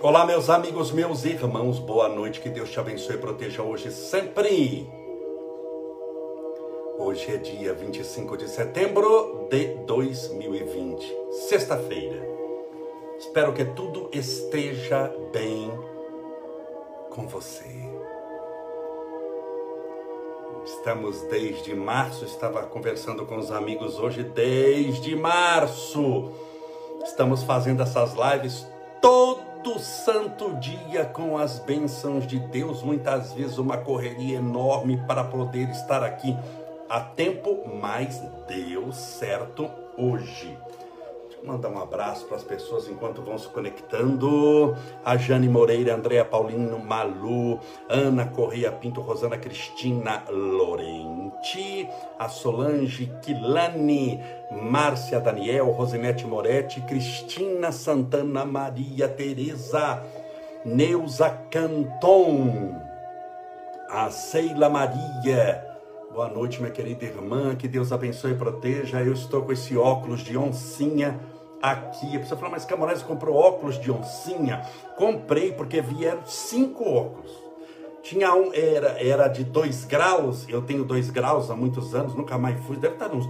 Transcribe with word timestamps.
Olá, 0.00 0.24
meus 0.24 0.48
amigos, 0.48 0.92
meus 0.92 1.24
irmãos, 1.24 1.80
boa 1.80 2.08
noite, 2.08 2.40
que 2.40 2.48
Deus 2.48 2.70
te 2.70 2.78
abençoe 2.78 3.16
e 3.16 3.18
proteja 3.18 3.64
hoje 3.64 3.90
sempre. 3.90 4.88
Hoje 6.96 7.34
é 7.34 7.36
dia 7.36 7.74
25 7.74 8.36
de 8.36 8.48
setembro 8.48 9.48
de 9.50 9.74
2020, 9.86 11.16
sexta-feira. 11.48 12.24
Espero 13.18 13.52
que 13.52 13.64
tudo 13.64 14.08
esteja 14.12 15.12
bem 15.32 15.68
com 17.10 17.26
você. 17.26 17.66
Estamos 20.64 21.22
desde 21.22 21.74
março, 21.74 22.24
estava 22.24 22.62
conversando 22.66 23.26
com 23.26 23.36
os 23.36 23.50
amigos 23.50 23.98
hoje, 23.98 24.22
desde 24.22 25.16
março. 25.16 26.30
Estamos 27.02 27.42
fazendo 27.42 27.82
essas 27.82 28.14
lives 28.14 28.64
todo 29.02 29.47
todo 29.68 29.78
santo 29.80 30.54
dia 30.56 31.04
com 31.04 31.36
as 31.36 31.58
bênçãos 31.58 32.26
de 32.26 32.38
Deus, 32.38 32.82
muitas 32.82 33.34
vezes 33.34 33.58
uma 33.58 33.76
correria 33.76 34.38
enorme 34.38 34.96
para 35.06 35.22
poder 35.22 35.68
estar 35.68 36.02
aqui. 36.02 36.34
A 36.88 37.00
tempo, 37.00 37.64
mas 37.78 38.22
deu 38.48 38.90
certo 38.92 39.70
hoje 39.94 40.56
mandar 41.44 41.68
um 41.68 41.78
abraço 41.78 42.26
para 42.26 42.36
as 42.36 42.42
pessoas 42.42 42.88
enquanto 42.88 43.22
vão 43.22 43.38
se 43.38 43.48
conectando. 43.48 44.76
A 45.04 45.16
Jane 45.16 45.48
Moreira, 45.48 45.94
Andréa 45.94 46.24
Paulino, 46.24 46.78
Malu, 46.78 47.58
Ana 47.88 48.26
Correia 48.26 48.72
Pinto, 48.72 49.00
Rosana 49.00 49.38
Cristina 49.38 50.24
Lorente, 50.28 51.88
a 52.18 52.28
Solange 52.28 53.12
Quilani, 53.22 54.20
Márcia 54.50 55.20
Daniel, 55.20 55.70
Rosinete 55.70 56.26
Moretti, 56.26 56.80
Cristina 56.82 57.72
Santana 57.72 58.44
Maria 58.44 59.08
Tereza, 59.08 60.02
Neuza 60.64 61.30
Canton, 61.50 62.80
a 63.88 64.10
Ceila 64.10 64.68
Maria, 64.68 65.67
Boa 66.18 66.28
noite, 66.28 66.58
minha 66.60 66.72
querida 66.72 67.04
irmã. 67.04 67.54
Que 67.54 67.68
Deus 67.68 67.92
abençoe 67.92 68.32
e 68.32 68.34
proteja. 68.34 69.00
Eu 69.00 69.12
estou 69.12 69.40
com 69.42 69.52
esse 69.52 69.76
óculos 69.76 70.18
de 70.18 70.36
oncinha 70.36 71.20
aqui. 71.62 72.16
A 72.16 72.18
pessoa 72.18 72.36
fala, 72.36 72.50
mas 72.50 72.64
Camarões 72.64 73.04
comprou 73.04 73.36
óculos 73.36 73.80
de 73.80 73.88
oncinha? 73.88 74.66
Comprei 74.96 75.52
porque 75.52 75.80
vieram 75.80 76.26
cinco 76.26 76.90
óculos. 76.90 77.30
Tinha 78.02 78.34
um, 78.34 78.52
era, 78.52 79.00
era 79.00 79.28
de 79.28 79.44
dois 79.44 79.84
graus. 79.84 80.44
Eu 80.48 80.60
tenho 80.60 80.82
dois 80.82 81.08
graus 81.08 81.52
há 81.52 81.54
muitos 81.54 81.94
anos, 81.94 82.16
nunca 82.16 82.36
mais 82.36 82.58
fui. 82.66 82.76
Deve 82.78 82.94
estar 82.94 83.14
uns 83.14 83.28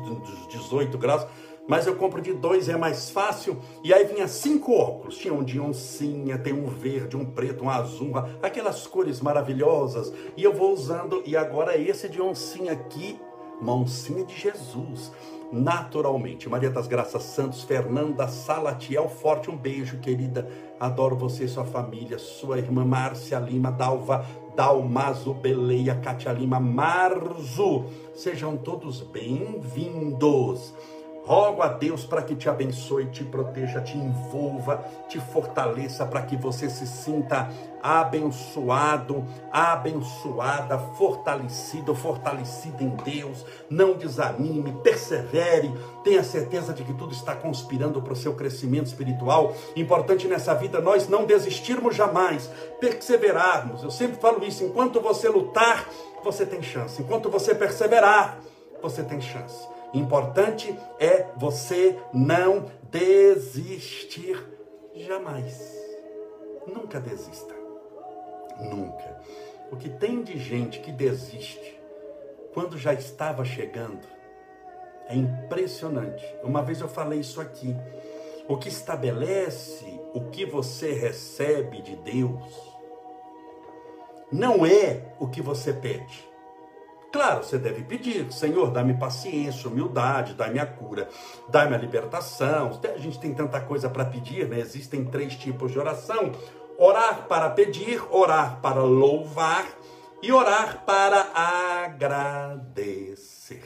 18 0.48 0.96
graus 0.96 1.26
mas 1.68 1.86
eu 1.86 1.94
compro 1.94 2.22
de 2.22 2.32
dois, 2.32 2.70
é 2.70 2.76
mais 2.76 3.10
fácil. 3.10 3.58
E 3.84 3.92
aí 3.92 4.04
vinha 4.06 4.26
cinco 4.26 4.72
óculos, 4.72 5.18
tinha 5.18 5.34
um 5.34 5.44
de 5.44 5.60
oncinha, 5.60 6.38
tem 6.38 6.54
um 6.54 6.66
verde, 6.66 7.14
um 7.14 7.26
preto, 7.26 7.62
um 7.62 7.68
azul, 7.68 8.12
aquelas 8.42 8.86
cores 8.86 9.20
maravilhosas. 9.20 10.10
E 10.34 10.42
eu 10.42 10.54
vou 10.54 10.72
usando, 10.72 11.22
e 11.26 11.36
agora 11.36 11.76
esse 11.76 12.08
de 12.08 12.22
oncinha 12.22 12.72
aqui, 12.72 13.20
uma 13.60 13.74
oncinha 13.74 14.24
de 14.24 14.34
Jesus, 14.34 15.12
naturalmente. 15.52 16.48
Maria 16.48 16.70
das 16.70 16.86
Graças 16.86 17.22
Santos, 17.24 17.62
Fernanda 17.62 18.26
Salatiel, 18.28 19.06
forte 19.10 19.50
um 19.50 19.56
beijo, 19.56 19.98
querida. 19.98 20.48
Adoro 20.80 21.16
você 21.16 21.46
sua 21.46 21.66
família, 21.66 22.18
sua 22.18 22.58
irmã 22.58 22.82
Márcia 22.82 23.38
Lima, 23.38 23.70
Dalva, 23.70 24.24
Dalmazo 24.56 25.34
Beleia, 25.34 25.96
Cátia 25.96 26.32
Lima, 26.32 26.58
Marzo. 26.58 27.84
Sejam 28.14 28.56
todos 28.56 29.02
bem-vindos. 29.02 30.72
Rogo 31.28 31.60
a 31.60 31.68
Deus 31.68 32.06
para 32.06 32.22
que 32.22 32.34
te 32.34 32.48
abençoe, 32.48 33.04
te 33.10 33.22
proteja, 33.22 33.82
te 33.82 33.98
envolva, 33.98 34.82
te 35.10 35.20
fortaleça, 35.20 36.06
para 36.06 36.22
que 36.22 36.38
você 36.38 36.70
se 36.70 36.86
sinta 36.86 37.50
abençoado, 37.82 39.22
abençoada, 39.52 40.78
fortalecido, 40.78 41.94
fortalecida 41.94 42.82
em 42.82 42.88
Deus. 43.04 43.44
Não 43.68 43.92
desanime, 43.92 44.72
persevere, 44.82 45.70
tenha 46.02 46.24
certeza 46.24 46.72
de 46.72 46.82
que 46.82 46.94
tudo 46.94 47.12
está 47.12 47.36
conspirando 47.36 48.00
para 48.00 48.14
o 48.14 48.16
seu 48.16 48.34
crescimento 48.34 48.86
espiritual. 48.86 49.52
Importante 49.76 50.26
nessa 50.26 50.54
vida 50.54 50.80
nós 50.80 51.10
não 51.10 51.26
desistirmos 51.26 51.94
jamais, 51.94 52.50
perseverarmos. 52.80 53.82
Eu 53.82 53.90
sempre 53.90 54.18
falo 54.18 54.42
isso: 54.46 54.64
enquanto 54.64 54.98
você 54.98 55.28
lutar, 55.28 55.86
você 56.24 56.46
tem 56.46 56.62
chance, 56.62 57.02
enquanto 57.02 57.28
você 57.28 57.54
perseverar, 57.54 58.40
você 58.80 59.02
tem 59.02 59.20
chance. 59.20 59.76
Importante 59.94 60.78
é 60.98 61.26
você 61.36 61.98
não 62.12 62.66
desistir 62.90 64.44
jamais. 64.94 65.76
Nunca 66.66 67.00
desista. 67.00 67.54
Nunca. 68.60 69.22
O 69.70 69.76
que 69.76 69.88
tem 69.88 70.22
de 70.22 70.38
gente 70.38 70.80
que 70.80 70.92
desiste 70.92 71.80
quando 72.52 72.76
já 72.76 72.92
estava 72.92 73.44
chegando 73.44 74.06
é 75.06 75.14
impressionante. 75.14 76.24
Uma 76.42 76.62
vez 76.62 76.80
eu 76.80 76.88
falei 76.88 77.20
isso 77.20 77.40
aqui. 77.40 77.74
O 78.46 78.56
que 78.56 78.68
estabelece 78.68 79.98
o 80.14 80.22
que 80.30 80.44
você 80.44 80.92
recebe 80.92 81.82
de 81.82 81.96
Deus 81.96 82.78
não 84.32 84.66
é 84.66 85.14
o 85.18 85.28
que 85.28 85.40
você 85.40 85.72
pede 85.72 86.28
Claro, 87.10 87.42
você 87.42 87.56
deve 87.56 87.82
pedir, 87.84 88.30
Senhor, 88.30 88.70
dá-me 88.70 88.92
paciência, 88.92 89.68
humildade, 89.68 90.34
dá-me 90.34 90.58
a 90.58 90.66
cura, 90.66 91.08
dá-me 91.48 91.74
a 91.74 91.78
libertação. 91.78 92.78
A 92.94 92.98
gente 92.98 93.18
tem 93.18 93.32
tanta 93.32 93.58
coisa 93.60 93.88
para 93.88 94.04
pedir, 94.04 94.46
né? 94.46 94.60
Existem 94.60 95.06
três 95.06 95.34
tipos 95.34 95.72
de 95.72 95.78
oração: 95.78 96.32
orar 96.76 97.26
para 97.26 97.48
pedir, 97.48 98.02
orar 98.10 98.60
para 98.60 98.82
louvar 98.82 99.66
e 100.22 100.30
orar 100.30 100.84
para 100.84 101.30
agradecer. 101.84 103.64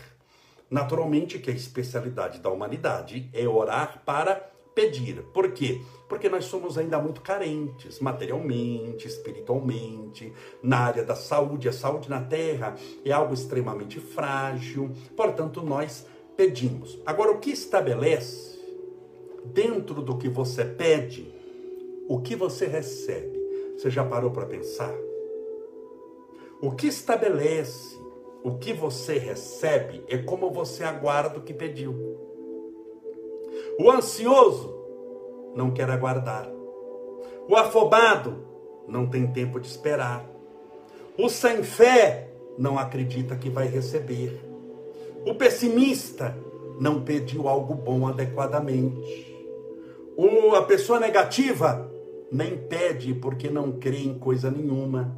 Naturalmente 0.70 1.40
que 1.40 1.50
a 1.50 1.54
especialidade 1.54 2.38
da 2.38 2.48
humanidade 2.48 3.28
é 3.34 3.46
orar 3.48 4.02
para 4.06 4.51
pedir. 4.74 5.22
Por 5.32 5.52
quê? 5.52 5.80
Porque 6.08 6.28
nós 6.28 6.44
somos 6.44 6.76
ainda 6.76 6.98
muito 6.98 7.20
carentes, 7.20 8.00
materialmente, 8.00 9.06
espiritualmente, 9.06 10.32
na 10.62 10.78
área 10.78 11.04
da 11.04 11.14
saúde. 11.14 11.68
A 11.68 11.72
saúde 11.72 12.10
na 12.10 12.20
terra 12.20 12.76
é 13.04 13.12
algo 13.12 13.34
extremamente 13.34 13.98
frágil, 13.98 14.90
portanto, 15.16 15.62
nós 15.62 16.06
pedimos. 16.36 16.98
Agora, 17.06 17.32
o 17.32 17.38
que 17.38 17.50
estabelece 17.50 18.60
dentro 19.44 20.02
do 20.02 20.18
que 20.18 20.28
você 20.28 20.64
pede, 20.64 21.34
o 22.08 22.20
que 22.20 22.36
você 22.36 22.66
recebe? 22.66 23.40
Você 23.76 23.90
já 23.90 24.04
parou 24.04 24.30
para 24.30 24.46
pensar? 24.46 24.94
O 26.60 26.70
que 26.70 26.86
estabelece 26.86 28.00
o 28.44 28.58
que 28.58 28.72
você 28.72 29.18
recebe 29.18 30.04
é 30.08 30.18
como 30.18 30.50
você 30.50 30.82
aguarda 30.82 31.38
o 31.38 31.42
que 31.42 31.54
pediu. 31.54 32.31
O 33.78 33.90
ansioso 33.90 34.74
não 35.54 35.70
quer 35.70 35.90
aguardar. 35.90 36.50
O 37.48 37.56
afobado 37.56 38.46
não 38.86 39.06
tem 39.06 39.26
tempo 39.26 39.60
de 39.60 39.66
esperar. 39.66 40.24
O 41.18 41.28
sem 41.28 41.62
fé 41.62 42.30
não 42.56 42.78
acredita 42.78 43.36
que 43.36 43.50
vai 43.50 43.66
receber. 43.66 44.40
O 45.26 45.34
pessimista 45.34 46.36
não 46.80 47.02
pediu 47.02 47.48
algo 47.48 47.74
bom 47.74 48.06
adequadamente. 48.06 49.32
O, 50.16 50.54
a 50.54 50.62
pessoa 50.62 50.98
negativa 50.98 51.90
nem 52.30 52.56
pede 52.56 53.14
porque 53.14 53.50
não 53.50 53.72
crê 53.72 53.98
em 53.98 54.18
coisa 54.18 54.50
nenhuma. 54.50 55.16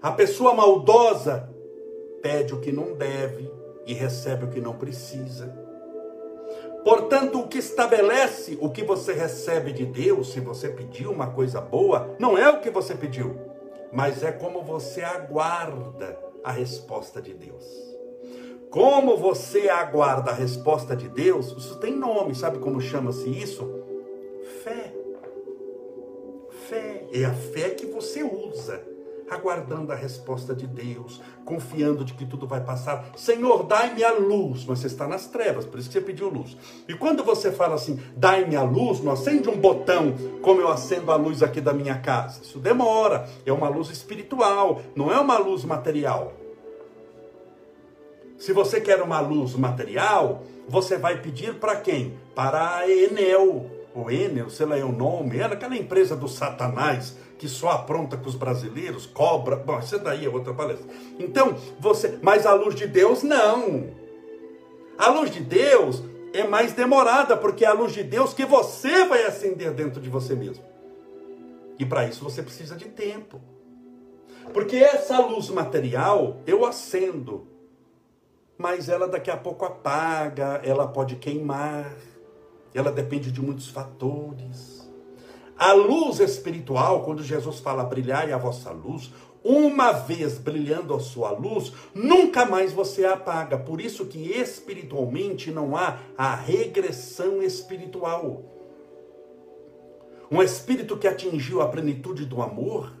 A 0.00 0.10
pessoa 0.10 0.54
maldosa 0.54 1.48
pede 2.20 2.52
o 2.52 2.60
que 2.60 2.72
não 2.72 2.94
deve 2.94 3.50
e 3.86 3.94
recebe 3.94 4.44
o 4.44 4.48
que 4.48 4.60
não 4.60 4.74
precisa. 4.74 5.61
Portanto, 6.84 7.40
o 7.40 7.48
que 7.48 7.58
estabelece 7.58 8.58
o 8.60 8.68
que 8.68 8.82
você 8.82 9.12
recebe 9.12 9.72
de 9.72 9.86
Deus, 9.86 10.32
se 10.32 10.40
você 10.40 10.68
pediu 10.68 11.12
uma 11.12 11.28
coisa 11.30 11.60
boa, 11.60 12.14
não 12.18 12.36
é 12.36 12.50
o 12.50 12.60
que 12.60 12.70
você 12.70 12.94
pediu, 12.94 13.36
mas 13.92 14.22
é 14.22 14.32
como 14.32 14.62
você 14.62 15.02
aguarda 15.02 16.18
a 16.42 16.50
resposta 16.50 17.22
de 17.22 17.32
Deus. 17.32 17.64
Como 18.68 19.16
você 19.16 19.68
aguarda 19.68 20.30
a 20.30 20.34
resposta 20.34 20.96
de 20.96 21.08
Deus, 21.08 21.54
isso 21.56 21.78
tem 21.78 21.94
nome, 21.94 22.34
sabe 22.34 22.58
como 22.58 22.80
chama-se 22.80 23.28
isso? 23.28 23.68
Fé. 24.64 24.92
Fé. 26.68 27.06
É 27.12 27.24
a 27.24 27.34
fé 27.34 27.70
que 27.70 27.86
você 27.86 28.22
usa 28.22 28.91
aguardando 29.34 29.92
a 29.92 29.94
resposta 29.94 30.54
de 30.54 30.66
Deus, 30.66 31.20
confiando 31.44 32.04
de 32.04 32.14
que 32.14 32.26
tudo 32.26 32.46
vai 32.46 32.60
passar. 32.60 33.10
Senhor, 33.16 33.64
dai-me 33.64 34.04
a 34.04 34.12
luz, 34.12 34.64
mas 34.64 34.80
você 34.80 34.86
está 34.86 35.06
nas 35.06 35.26
trevas, 35.26 35.64
por 35.64 35.78
isso 35.78 35.88
que 35.88 35.94
você 35.94 36.00
pediu 36.00 36.28
luz. 36.28 36.56
E 36.88 36.94
quando 36.94 37.24
você 37.24 37.50
fala 37.50 37.74
assim, 37.74 38.00
dai-me 38.16 38.56
a 38.56 38.62
luz, 38.62 39.00
não 39.00 39.12
acende 39.12 39.48
um 39.48 39.58
botão 39.58 40.14
como 40.42 40.60
eu 40.60 40.68
acendo 40.68 41.10
a 41.10 41.16
luz 41.16 41.42
aqui 41.42 41.60
da 41.60 41.72
minha 41.72 41.98
casa. 41.98 42.42
Isso 42.42 42.58
demora, 42.58 43.28
é 43.44 43.52
uma 43.52 43.68
luz 43.68 43.90
espiritual, 43.90 44.80
não 44.94 45.12
é 45.12 45.18
uma 45.18 45.38
luz 45.38 45.64
material. 45.64 46.32
Se 48.38 48.52
você 48.52 48.80
quer 48.80 49.00
uma 49.00 49.20
luz 49.20 49.54
material, 49.54 50.42
você 50.68 50.98
vai 50.98 51.20
pedir 51.20 51.54
para 51.54 51.76
quem? 51.76 52.18
Para 52.34 52.78
a 52.78 52.90
Enel, 52.90 53.70
o 53.94 54.10
Enel, 54.10 54.50
sei 54.50 54.66
lá 54.66 54.76
é 54.76 54.84
o 54.84 54.90
nome, 54.90 55.38
era 55.38 55.54
aquela 55.54 55.76
empresa 55.76 56.16
do 56.16 56.26
Satanás 56.26 57.16
que 57.42 57.48
só 57.48 57.70
apronta 57.70 58.16
com 58.16 58.28
os 58.28 58.36
brasileiros, 58.36 59.04
cobra. 59.04 59.56
Bom, 59.56 59.76
isso 59.80 59.98
daí 59.98 60.24
é 60.24 60.28
outra 60.28 60.54
palestra. 60.54 60.86
Então, 61.18 61.56
você. 61.80 62.16
Mas 62.22 62.46
a 62.46 62.54
luz 62.54 62.72
de 62.72 62.86
Deus, 62.86 63.24
não. 63.24 63.90
A 64.96 65.10
luz 65.10 65.28
de 65.28 65.40
Deus 65.40 66.04
é 66.32 66.46
mais 66.46 66.72
demorada, 66.72 67.36
porque 67.36 67.64
é 67.64 67.68
a 67.68 67.72
luz 67.72 67.92
de 67.92 68.04
Deus 68.04 68.32
que 68.32 68.44
você 68.46 69.06
vai 69.06 69.24
acender 69.24 69.72
dentro 69.72 70.00
de 70.00 70.08
você 70.08 70.36
mesmo. 70.36 70.64
E 71.80 71.84
para 71.84 72.06
isso 72.06 72.22
você 72.22 72.44
precisa 72.44 72.76
de 72.76 72.84
tempo. 72.84 73.40
Porque 74.52 74.76
essa 74.76 75.18
luz 75.18 75.48
material 75.48 76.36
eu 76.46 76.64
acendo, 76.64 77.48
mas 78.56 78.88
ela 78.88 79.08
daqui 79.08 79.32
a 79.32 79.36
pouco 79.36 79.64
apaga, 79.64 80.60
ela 80.62 80.86
pode 80.86 81.16
queimar, 81.16 81.92
ela 82.72 82.92
depende 82.92 83.32
de 83.32 83.42
muitos 83.42 83.68
fatores. 83.68 84.81
A 85.58 85.72
luz 85.72 86.18
espiritual, 86.20 87.02
quando 87.02 87.22
Jesus 87.22 87.60
fala 87.60 87.84
brilhar 87.84 88.30
a 88.32 88.38
vossa 88.38 88.70
luz, 88.70 89.12
uma 89.44 89.92
vez 89.92 90.38
brilhando 90.38 90.94
a 90.94 91.00
sua 91.00 91.30
luz, 91.30 91.72
nunca 91.94 92.44
mais 92.46 92.72
você 92.72 93.04
apaga. 93.04 93.58
Por 93.58 93.80
isso 93.80 94.06
que 94.06 94.18
espiritualmente 94.30 95.50
não 95.50 95.76
há 95.76 95.98
a 96.16 96.34
regressão 96.34 97.42
espiritual. 97.42 98.44
Um 100.30 100.42
espírito 100.42 100.96
que 100.96 101.08
atingiu 101.08 101.60
a 101.60 101.68
plenitude 101.68 102.24
do 102.24 102.40
amor, 102.40 102.92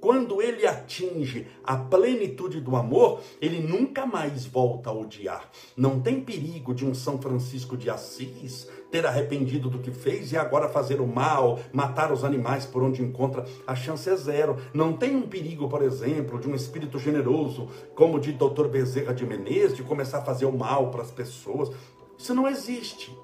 quando 0.00 0.40
ele 0.40 0.66
atinge 0.66 1.46
a 1.64 1.76
plenitude 1.76 2.60
do 2.60 2.76
amor, 2.76 3.20
ele 3.40 3.60
nunca 3.60 4.06
mais 4.06 4.46
volta 4.46 4.90
a 4.90 4.92
odiar. 4.92 5.50
Não 5.76 6.00
tem 6.00 6.20
perigo 6.20 6.74
de 6.74 6.86
um 6.86 6.94
São 6.94 7.20
Francisco 7.20 7.76
de 7.76 7.90
Assis 7.90 8.68
ter 8.90 9.04
arrependido 9.04 9.68
do 9.68 9.80
que 9.80 9.90
fez 9.90 10.32
e 10.32 10.36
agora 10.36 10.68
fazer 10.68 11.00
o 11.00 11.06
mal, 11.06 11.58
matar 11.72 12.12
os 12.12 12.24
animais 12.24 12.64
por 12.64 12.82
onde 12.82 13.02
encontra, 13.02 13.44
a 13.66 13.74
chance 13.74 14.08
é 14.08 14.16
zero. 14.16 14.56
Não 14.72 14.92
tem 14.92 15.14
um 15.14 15.28
perigo, 15.28 15.68
por 15.68 15.82
exemplo, 15.82 16.38
de 16.38 16.48
um 16.48 16.54
espírito 16.54 16.98
generoso, 16.98 17.68
como 17.94 18.20
de 18.20 18.32
Dr. 18.32 18.68
Bezerra 18.68 19.12
de 19.12 19.26
Menezes, 19.26 19.76
de 19.76 19.82
começar 19.82 20.18
a 20.18 20.24
fazer 20.24 20.46
o 20.46 20.56
mal 20.56 20.90
para 20.90 21.02
as 21.02 21.10
pessoas. 21.10 21.70
Isso 22.16 22.34
não 22.34 22.48
existe. 22.48 23.16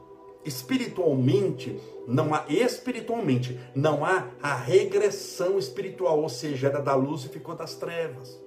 Espiritualmente, 0.44 1.81
não 2.06 2.35
há 2.35 2.44
espiritualmente, 2.49 3.58
não 3.75 4.05
há 4.05 4.29
a 4.43 4.55
regressão 4.55 5.58
espiritual, 5.58 6.20
ou 6.20 6.29
seja, 6.29 6.69
era 6.69 6.81
da 6.81 6.94
luz 6.94 7.25
e 7.25 7.29
ficou 7.29 7.55
das 7.55 7.75
trevas. 7.75 8.38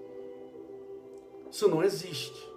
Isso 1.52 1.68
não 1.68 1.84
existe. 1.84 2.48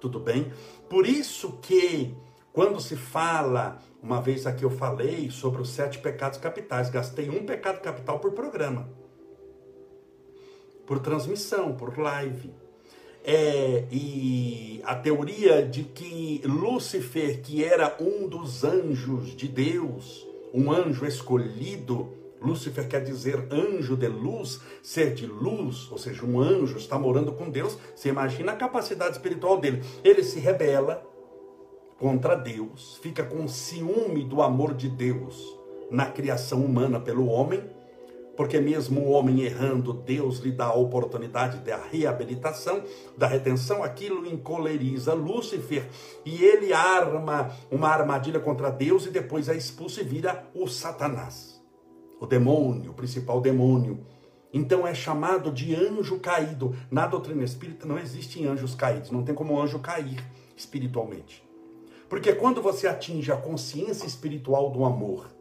Tudo 0.00 0.18
bem? 0.18 0.52
Por 0.88 1.06
isso 1.06 1.58
que 1.60 2.14
quando 2.54 2.80
se 2.80 2.94
fala, 2.94 3.82
uma 4.00 4.20
vez 4.20 4.46
aqui 4.46 4.62
eu 4.62 4.70
falei 4.70 5.28
sobre 5.28 5.60
os 5.60 5.70
sete 5.70 5.98
pecados 5.98 6.38
capitais, 6.38 6.88
gastei 6.88 7.28
um 7.28 7.44
pecado 7.44 7.80
capital 7.80 8.20
por 8.20 8.30
programa, 8.30 8.88
por 10.86 11.00
transmissão, 11.00 11.74
por 11.74 11.98
live. 11.98 12.54
É, 13.24 13.84
e 13.90 14.82
a 14.84 14.94
teoria 14.94 15.62
de 15.62 15.82
que 15.82 16.42
Lúcifer, 16.44 17.40
que 17.40 17.64
era 17.64 17.96
um 17.98 18.28
dos 18.28 18.62
anjos 18.64 19.34
de 19.34 19.48
Deus, 19.48 20.26
um 20.52 20.70
anjo 20.70 21.06
escolhido, 21.06 22.12
Lúcifer 22.40 22.86
quer 22.86 23.02
dizer 23.02 23.48
anjo 23.50 23.96
de 23.96 24.06
luz, 24.06 24.60
ser 24.82 25.14
de 25.14 25.26
luz, 25.26 25.90
ou 25.90 25.96
seja, 25.96 26.26
um 26.26 26.38
anjo 26.38 26.76
está 26.76 26.98
morando 26.98 27.32
com 27.32 27.48
Deus. 27.48 27.78
Você 27.96 28.10
imagina 28.10 28.52
a 28.52 28.56
capacidade 28.56 29.12
espiritual 29.12 29.58
dele. 29.58 29.82
Ele 30.04 30.22
se 30.22 30.38
rebela, 30.38 31.02
contra 31.98 32.34
Deus, 32.34 32.98
fica 33.02 33.22
com 33.24 33.48
ciúme 33.48 34.24
do 34.24 34.42
amor 34.42 34.74
de 34.74 34.88
Deus 34.88 35.58
na 35.90 36.06
criação 36.06 36.64
humana 36.64 37.00
pelo 37.00 37.26
homem, 37.26 37.62
porque 38.36 38.60
mesmo 38.60 39.00
o 39.00 39.10
homem 39.10 39.42
errando, 39.42 39.92
Deus 39.92 40.38
lhe 40.38 40.50
dá 40.50 40.66
a 40.66 40.74
oportunidade 40.74 41.58
da 41.58 41.76
reabilitação, 41.76 42.82
da 43.16 43.26
retenção, 43.26 43.82
aquilo 43.82 44.26
encoleriza 44.26 45.14
Lúcifer 45.14 45.88
e 46.24 46.42
ele 46.42 46.72
arma 46.72 47.52
uma 47.70 47.88
armadilha 47.88 48.40
contra 48.40 48.70
Deus 48.70 49.06
e 49.06 49.10
depois 49.10 49.48
é 49.48 49.56
expulso 49.56 50.00
e 50.00 50.04
vira 50.04 50.44
o 50.54 50.66
Satanás, 50.66 51.62
o 52.20 52.26
demônio, 52.26 52.90
o 52.90 52.94
principal 52.94 53.40
demônio. 53.40 54.04
Então 54.52 54.86
é 54.86 54.94
chamado 54.94 55.50
de 55.50 55.74
anjo 55.74 56.20
caído. 56.20 56.76
Na 56.90 57.06
doutrina 57.06 57.42
espírita 57.42 57.86
não 57.86 57.98
existem 57.98 58.46
anjos 58.46 58.74
caídos, 58.74 59.10
não 59.10 59.24
tem 59.24 59.34
como 59.34 59.60
anjo 59.60 59.80
cair 59.80 60.24
espiritualmente. 60.56 61.42
Porque 62.08 62.32
quando 62.32 62.62
você 62.62 62.86
atinge 62.86 63.32
a 63.32 63.36
consciência 63.36 64.06
espiritual 64.06 64.70
do 64.70 64.84
amor, 64.84 65.33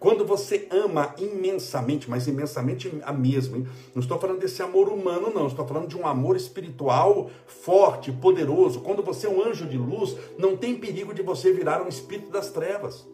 quando 0.00 0.24
você 0.24 0.66
ama 0.70 1.14
imensamente, 1.18 2.08
mas 2.08 2.26
imensamente 2.26 2.90
a 3.02 3.12
mesmo, 3.12 3.58
hein? 3.58 3.68
não 3.94 4.00
estou 4.00 4.18
falando 4.18 4.40
desse 4.40 4.62
amor 4.62 4.88
humano, 4.88 5.30
não, 5.30 5.46
estou 5.46 5.66
falando 5.66 5.86
de 5.88 5.96
um 5.96 6.06
amor 6.06 6.36
espiritual 6.36 7.30
forte, 7.46 8.10
poderoso. 8.10 8.80
Quando 8.80 9.02
você 9.02 9.26
é 9.26 9.30
um 9.30 9.44
anjo 9.44 9.66
de 9.66 9.76
luz, 9.76 10.16
não 10.38 10.56
tem 10.56 10.74
perigo 10.74 11.12
de 11.12 11.22
você 11.22 11.52
virar 11.52 11.82
um 11.82 11.88
espírito 11.88 12.30
das 12.30 12.48
trevas. 12.50 13.06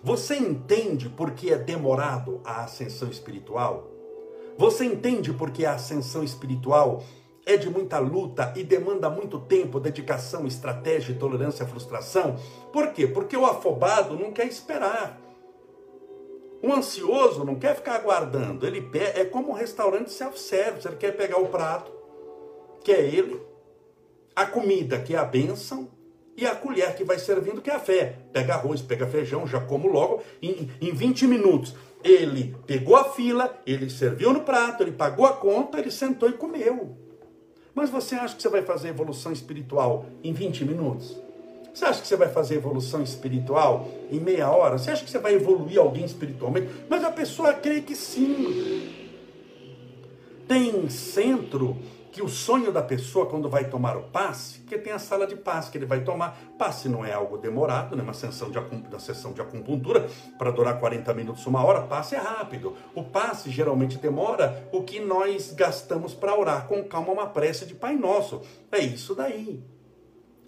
Você 0.00 0.36
entende 0.36 1.08
por 1.08 1.32
que 1.32 1.50
é 1.50 1.58
demorado 1.58 2.40
a 2.44 2.62
ascensão 2.62 3.10
espiritual? 3.10 3.90
Você 4.56 4.84
entende 4.84 5.32
por 5.32 5.50
que 5.50 5.66
a 5.66 5.74
ascensão 5.74 6.22
espiritual 6.22 7.02
é 7.46 7.56
de 7.56 7.70
muita 7.70 8.00
luta 8.00 8.52
e 8.56 8.64
demanda 8.64 9.08
muito 9.08 9.38
tempo, 9.38 9.78
dedicação, 9.78 10.48
estratégia, 10.48 11.14
tolerância 11.14 11.64
à 11.64 11.68
frustração. 11.68 12.36
Por 12.72 12.88
quê? 12.88 13.06
Porque 13.06 13.36
o 13.36 13.46
afobado 13.46 14.18
não 14.18 14.32
quer 14.32 14.48
esperar. 14.48 15.20
O 16.60 16.72
ansioso 16.72 17.44
não 17.44 17.54
quer 17.54 17.76
ficar 17.76 17.94
aguardando. 17.94 18.66
Ele 18.66 18.90
é 19.14 19.24
como 19.24 19.50
um 19.50 19.54
restaurante 19.54 20.10
self-service. 20.10 20.88
Ele 20.88 20.96
quer 20.96 21.16
pegar 21.16 21.38
o 21.38 21.46
prato, 21.46 21.92
que 22.82 22.90
é 22.90 23.00
ele, 23.00 23.40
a 24.34 24.44
comida, 24.44 24.98
que 24.98 25.14
é 25.14 25.18
a 25.18 25.24
bênção, 25.24 25.88
e 26.36 26.44
a 26.44 26.54
colher 26.54 26.96
que 26.96 27.04
vai 27.04 27.18
servindo, 27.18 27.62
que 27.62 27.70
é 27.70 27.74
a 27.74 27.80
fé. 27.80 28.18
Pega 28.32 28.54
arroz, 28.54 28.82
pega 28.82 29.06
feijão, 29.06 29.46
já 29.46 29.60
como 29.60 29.86
logo 29.86 30.22
em, 30.42 30.68
em 30.80 30.92
20 30.92 31.28
minutos. 31.28 31.76
Ele 32.02 32.56
pegou 32.66 32.96
a 32.96 33.04
fila, 33.04 33.56
ele 33.64 33.88
serviu 33.88 34.32
no 34.32 34.40
prato, 34.40 34.82
ele 34.82 34.92
pagou 34.92 35.24
a 35.24 35.32
conta, 35.32 35.78
ele 35.78 35.92
sentou 35.92 36.28
e 36.28 36.32
comeu. 36.32 37.05
Mas 37.76 37.90
você 37.90 38.14
acha 38.14 38.34
que 38.34 38.40
você 38.40 38.48
vai 38.48 38.62
fazer 38.62 38.88
evolução 38.88 39.30
espiritual 39.30 40.06
em 40.24 40.32
20 40.32 40.64
minutos? 40.64 41.14
Você 41.74 41.84
acha 41.84 42.00
que 42.00 42.08
você 42.08 42.16
vai 42.16 42.28
fazer 42.28 42.54
evolução 42.54 43.02
espiritual 43.02 43.86
em 44.10 44.18
meia 44.18 44.50
hora? 44.50 44.78
Você 44.78 44.90
acha 44.90 45.04
que 45.04 45.10
você 45.10 45.18
vai 45.18 45.34
evoluir 45.34 45.78
alguém 45.78 46.06
espiritualmente? 46.06 46.68
Mas 46.88 47.04
a 47.04 47.10
pessoa 47.10 47.52
crê 47.52 47.82
que 47.82 47.94
sim. 47.94 48.94
Tem 50.48 50.88
centro 50.88 51.76
que 52.16 52.22
o 52.22 52.28
sonho 52.30 52.72
da 52.72 52.82
pessoa 52.82 53.26
quando 53.26 53.46
vai 53.46 53.68
tomar 53.68 53.94
o 53.94 54.04
passe, 54.04 54.60
que 54.60 54.78
tem 54.78 54.90
a 54.90 54.98
sala 54.98 55.26
de 55.26 55.36
passe 55.36 55.70
que 55.70 55.76
ele 55.76 55.84
vai 55.84 56.02
tomar. 56.02 56.34
Passe 56.56 56.88
não 56.88 57.04
é 57.04 57.12
algo 57.12 57.36
demorado, 57.36 57.94
né? 57.94 58.02
uma 58.02 58.14
sessão 58.14 58.50
de, 58.50 58.58
uma 58.58 58.98
sessão 58.98 59.34
de 59.34 59.42
acupuntura 59.42 60.08
para 60.38 60.50
durar 60.50 60.80
40 60.80 61.12
minutos, 61.12 61.44
uma 61.44 61.62
hora, 61.62 61.82
passe 61.82 62.14
é 62.14 62.18
rápido. 62.18 62.74
O 62.94 63.04
passe 63.04 63.50
geralmente 63.50 63.98
demora 63.98 64.66
o 64.72 64.82
que 64.82 64.98
nós 64.98 65.52
gastamos 65.52 66.14
para 66.14 66.34
orar 66.34 66.66
com 66.66 66.82
calma 66.84 67.12
uma 67.12 67.26
prece 67.26 67.66
de 67.66 67.74
Pai 67.74 67.96
Nosso. 67.96 68.40
É 68.72 68.78
isso 68.78 69.14
daí. 69.14 69.62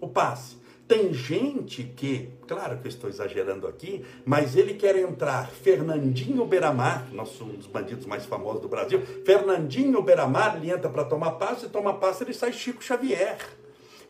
O 0.00 0.08
passe. 0.08 0.56
Tem 0.88 1.12
gente 1.12 1.85
que, 1.85 2.30
claro 2.47 2.78
que 2.78 2.87
eu 2.87 2.88
estou 2.88 3.11
exagerando 3.11 3.66
aqui, 3.66 4.02
mas 4.25 4.57
ele 4.57 4.73
quer 4.73 4.97
entrar. 4.97 5.50
Fernandinho 5.50 6.47
Beramar, 6.47 7.12
nosso 7.12 7.45
um 7.45 7.57
dos 7.57 7.66
bandidos 7.66 8.07
mais 8.07 8.25
famosos 8.25 8.62
do 8.62 8.68
Brasil, 8.68 9.02
Fernandinho 9.26 10.00
Beramar, 10.00 10.57
ele 10.57 10.71
entra 10.71 10.88
para 10.88 11.04
tomar 11.04 11.33
passe, 11.33 11.66
e 11.66 11.68
toma 11.68 11.92
passe, 11.99 12.25
ele 12.25 12.33
sai 12.33 12.54
Chico 12.54 12.83
Xavier. 12.83 13.37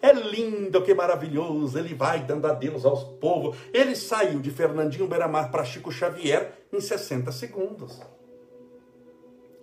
É 0.00 0.12
lindo, 0.12 0.80
que 0.80 0.94
maravilhoso. 0.94 1.76
Ele 1.76 1.92
vai 1.92 2.22
dando 2.22 2.46
adeus 2.46 2.84
aos 2.84 3.02
povos. 3.02 3.56
Ele 3.72 3.96
saiu 3.96 4.38
de 4.38 4.52
Fernandinho 4.52 5.08
Beramar 5.08 5.50
para 5.50 5.64
Chico 5.64 5.90
Xavier 5.90 6.52
em 6.72 6.80
60 6.80 7.32
segundos. 7.32 8.00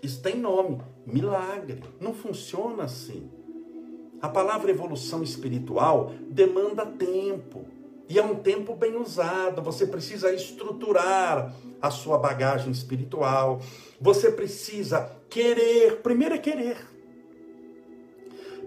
Isso 0.04 0.22
tem 0.22 0.36
nome: 0.36 0.82
milagre. 1.06 1.82
Não 2.02 2.14
funciona 2.14 2.84
assim. 2.84 3.32
A 4.22 4.30
palavra 4.30 4.72
evolução 4.72 5.22
espiritual 5.22 6.12
demanda 6.30 6.86
tempo. 6.86 7.66
E 8.08 8.20
é 8.20 8.24
um 8.24 8.36
tempo 8.36 8.76
bem 8.76 8.96
usado. 8.96 9.62
Você 9.62 9.88
precisa 9.88 10.34
estruturar 10.34 11.54
a 11.82 11.92
sua 11.92 12.18
bagagem 12.18 12.72
espiritual. 12.72 13.60
Você 14.00 14.32
precisa 14.32 15.12
querer. 15.30 16.02
Primeiro 16.02 16.36
é 16.36 16.38
querer. 16.38 16.95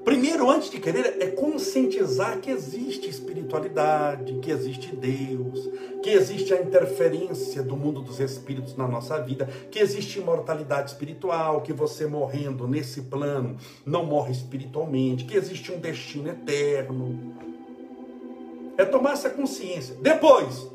Primeiro, 0.04 0.50
antes 0.50 0.70
de 0.70 0.80
querer, 0.80 1.16
é 1.20 1.26
conscientizar 1.26 2.40
que 2.40 2.50
existe 2.50 3.08
espiritualidade, 3.08 4.38
que 4.40 4.50
existe 4.50 4.94
Deus, 4.96 5.68
que 6.02 6.10
existe 6.10 6.54
a 6.54 6.62
interferência 6.62 7.62
do 7.62 7.76
mundo 7.76 8.00
dos 8.00 8.18
espíritos 8.18 8.74
na 8.76 8.88
nossa 8.88 9.20
vida, 9.20 9.46
que 9.70 9.78
existe 9.78 10.18
imortalidade 10.18 10.90
espiritual, 10.90 11.60
que 11.60 11.72
você 11.72 12.06
morrendo 12.06 12.66
nesse 12.66 13.02
plano 13.02 13.56
não 13.84 14.06
morre 14.06 14.32
espiritualmente, 14.32 15.24
que 15.24 15.36
existe 15.36 15.70
um 15.72 15.78
destino 15.78 16.30
eterno. 16.30 17.36
É 18.78 18.84
tomar 18.84 19.12
essa 19.12 19.28
consciência. 19.28 19.94
Depois, 20.00 20.68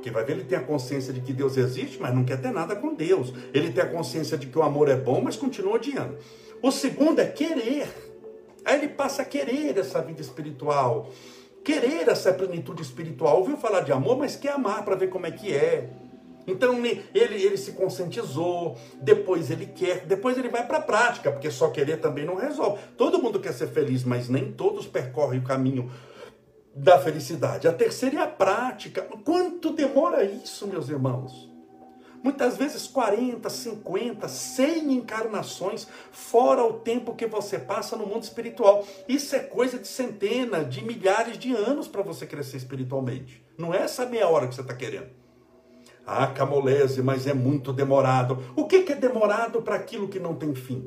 Porque 0.00 0.10
vai 0.10 0.24
ver, 0.24 0.32
ele 0.32 0.44
tem 0.44 0.56
a 0.56 0.62
consciência 0.62 1.12
de 1.12 1.20
que 1.20 1.30
Deus 1.30 1.58
existe, 1.58 2.00
mas 2.00 2.14
não 2.14 2.24
quer 2.24 2.40
ter 2.40 2.50
nada 2.50 2.74
com 2.74 2.94
Deus. 2.94 3.34
Ele 3.52 3.70
tem 3.70 3.84
a 3.84 3.86
consciência 3.86 4.38
de 4.38 4.46
que 4.46 4.58
o 4.58 4.62
amor 4.62 4.88
é 4.88 4.96
bom, 4.96 5.20
mas 5.20 5.36
continua 5.36 5.74
odiando. 5.74 6.16
O 6.62 6.70
segundo 6.70 7.20
é 7.20 7.26
querer. 7.26 8.09
Aí 8.64 8.78
ele 8.78 8.88
passa 8.88 9.22
a 9.22 9.24
querer 9.24 9.76
essa 9.78 10.00
vida 10.02 10.20
espiritual. 10.20 11.10
Querer 11.64 12.08
essa 12.08 12.32
plenitude 12.32 12.82
espiritual. 12.82 13.38
Ouviu 13.38 13.56
falar 13.56 13.80
de 13.80 13.92
amor, 13.92 14.16
mas 14.16 14.36
quer 14.36 14.52
amar 14.52 14.84
para 14.84 14.96
ver 14.96 15.08
como 15.08 15.26
é 15.26 15.30
que 15.30 15.54
é. 15.54 15.90
Então 16.46 16.84
ele, 16.84 17.04
ele 17.14 17.56
se 17.56 17.72
conscientizou, 17.72 18.76
depois 19.00 19.50
ele 19.50 19.66
quer, 19.66 20.06
depois 20.06 20.38
ele 20.38 20.48
vai 20.48 20.66
para 20.66 20.78
a 20.78 20.82
prática, 20.82 21.30
porque 21.30 21.50
só 21.50 21.68
querer 21.68 21.98
também 21.98 22.24
não 22.24 22.34
resolve. 22.34 22.82
Todo 22.96 23.22
mundo 23.22 23.38
quer 23.38 23.52
ser 23.52 23.68
feliz, 23.68 24.04
mas 24.04 24.28
nem 24.28 24.50
todos 24.52 24.86
percorrem 24.86 25.40
o 25.40 25.44
caminho 25.44 25.90
da 26.74 26.98
felicidade. 26.98 27.68
A 27.68 27.72
terceira 27.72 28.20
é 28.20 28.22
a 28.22 28.26
prática. 28.26 29.02
Quanto 29.24 29.70
demora 29.72 30.24
isso, 30.24 30.66
meus 30.66 30.88
irmãos? 30.88 31.49
Muitas 32.22 32.56
vezes 32.56 32.86
40, 32.86 33.48
50, 33.48 34.28
100 34.28 34.92
encarnações, 34.92 35.88
fora 36.12 36.62
o 36.64 36.74
tempo 36.74 37.14
que 37.14 37.26
você 37.26 37.58
passa 37.58 37.96
no 37.96 38.06
mundo 38.06 38.22
espiritual. 38.22 38.86
Isso 39.08 39.34
é 39.34 39.38
coisa 39.38 39.78
de 39.78 39.88
centenas, 39.88 40.68
de 40.68 40.84
milhares 40.84 41.38
de 41.38 41.54
anos 41.54 41.88
para 41.88 42.02
você 42.02 42.26
crescer 42.26 42.58
espiritualmente. 42.58 43.42
Não 43.56 43.72
é 43.72 43.78
essa 43.78 44.04
meia 44.04 44.28
hora 44.28 44.46
que 44.46 44.54
você 44.54 44.60
está 44.60 44.74
querendo. 44.74 45.08
Ah, 46.06 46.26
Camolese, 46.26 47.02
mas 47.02 47.26
é 47.26 47.32
muito 47.32 47.72
demorado. 47.72 48.38
O 48.54 48.66
que 48.66 48.92
é 48.92 48.94
demorado 48.94 49.62
para 49.62 49.76
aquilo 49.76 50.08
que 50.08 50.18
não 50.18 50.34
tem 50.34 50.54
fim? 50.54 50.84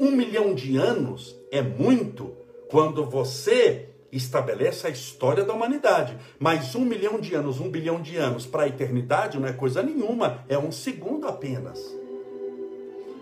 Um 0.00 0.12
milhão 0.12 0.54
de 0.54 0.76
anos 0.76 1.36
é 1.50 1.60
muito 1.60 2.36
quando 2.70 3.04
você 3.04 3.87
estabelece 4.10 4.86
a 4.86 4.90
história 4.90 5.44
da 5.44 5.52
humanidade. 5.52 6.16
Mas 6.38 6.74
um 6.74 6.84
milhão 6.84 7.20
de 7.20 7.34
anos, 7.34 7.60
um 7.60 7.70
bilhão 7.70 8.00
de 8.00 8.16
anos 8.16 8.46
para 8.46 8.64
a 8.64 8.68
eternidade 8.68 9.38
não 9.38 9.46
é 9.46 9.52
coisa 9.52 9.82
nenhuma, 9.82 10.44
é 10.48 10.58
um 10.58 10.72
segundo 10.72 11.26
apenas. 11.28 11.78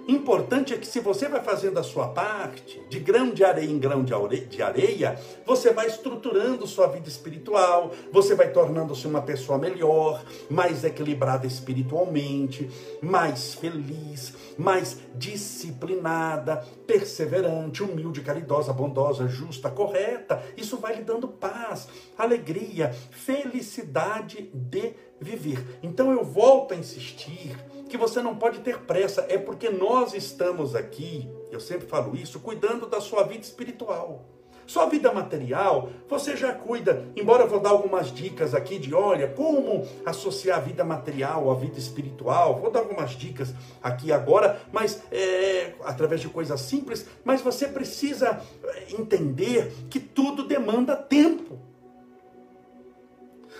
Importante 0.08 0.72
é 0.72 0.78
que 0.78 0.86
se 0.86 1.00
você 1.00 1.28
vai 1.28 1.42
fazendo 1.42 1.80
a 1.80 1.82
sua 1.82 2.06
parte, 2.06 2.80
de 2.88 3.00
grão 3.00 3.30
de 3.30 3.42
areia 3.42 3.68
em 3.68 3.78
grão 3.78 4.04
de 4.04 4.62
areia, 4.62 5.18
você 5.44 5.72
vai 5.72 5.88
estruturando 5.88 6.64
sua 6.64 6.86
vida 6.86 7.08
espiritual, 7.08 7.90
você 8.12 8.36
vai 8.36 8.52
tornando-se 8.52 9.04
uma 9.04 9.20
pessoa 9.20 9.58
melhor, 9.58 10.25
mais 10.48 10.84
equilibrada 10.84 11.44
espiritualmente, 11.44 12.70
mais 13.02 13.54
feliz, 13.54 14.32
mais 14.56 14.98
disciplinada, 15.16 16.64
perseverante, 16.86 17.82
humilde, 17.82 18.20
caridosa, 18.20 18.72
bondosa, 18.72 19.26
justa, 19.26 19.68
correta. 19.70 20.40
Isso 20.56 20.76
vai 20.76 20.94
lhe 20.94 21.02
dando 21.02 21.26
paz, 21.26 21.88
alegria, 22.16 22.92
felicidade 23.10 24.52
de 24.54 24.94
viver. 25.20 25.80
Então 25.82 26.12
eu 26.12 26.22
volto 26.22 26.75
a 26.75 26.76
insistir 26.76 27.56
que 27.88 27.97
você 27.97 28.21
não 28.21 28.37
pode 28.37 28.61
ter 28.61 28.81
pressa, 28.81 29.26
é 29.28 29.38
porque 29.38 29.71
nós 29.71 30.14
estamos 30.14 30.75
aqui, 30.75 31.28
eu 31.50 31.61
sempre 31.61 31.87
falo 31.87 32.16
isso, 32.16 32.40
cuidando 32.40 32.87
da 32.87 33.00
sua 33.00 33.23
vida 33.23 33.43
espiritual. 33.43 34.25
Sua 34.66 34.87
vida 34.87 35.12
material, 35.12 35.90
você 36.09 36.37
já 36.37 36.52
cuida. 36.52 37.07
Embora 37.14 37.45
eu 37.45 37.49
vou 37.49 37.61
dar 37.61 37.71
algumas 37.71 38.12
dicas 38.12 38.52
aqui 38.52 38.81
de, 38.81 38.93
olha, 38.93 39.28
como 39.28 39.87
associar 40.05 40.59
a 40.59 40.61
vida 40.61 40.83
material 40.83 41.49
à 41.49 41.55
vida 41.55 41.78
espiritual. 41.78 42.59
Vou 42.59 42.69
dar 42.69 42.81
algumas 42.81 43.12
dicas 43.12 43.55
aqui 43.81 44.11
agora, 44.11 44.61
mas 44.73 45.00
é, 45.12 45.75
através 45.85 46.21
de 46.21 46.28
coisas 46.28 46.61
simples. 46.62 47.07
Mas 47.25 47.40
você 47.40 47.69
precisa 47.69 48.43
é, 48.64 48.93
entender 48.99 49.73
que 49.88 50.00
tudo 50.00 50.43
demanda 50.43 50.97
tempo. 50.97 51.61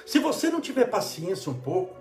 Se 0.05 0.19
você 0.19 0.51
não 0.51 0.61
tiver 0.61 0.87
paciência 0.87 1.53
um 1.53 1.55
pouco, 1.55 1.95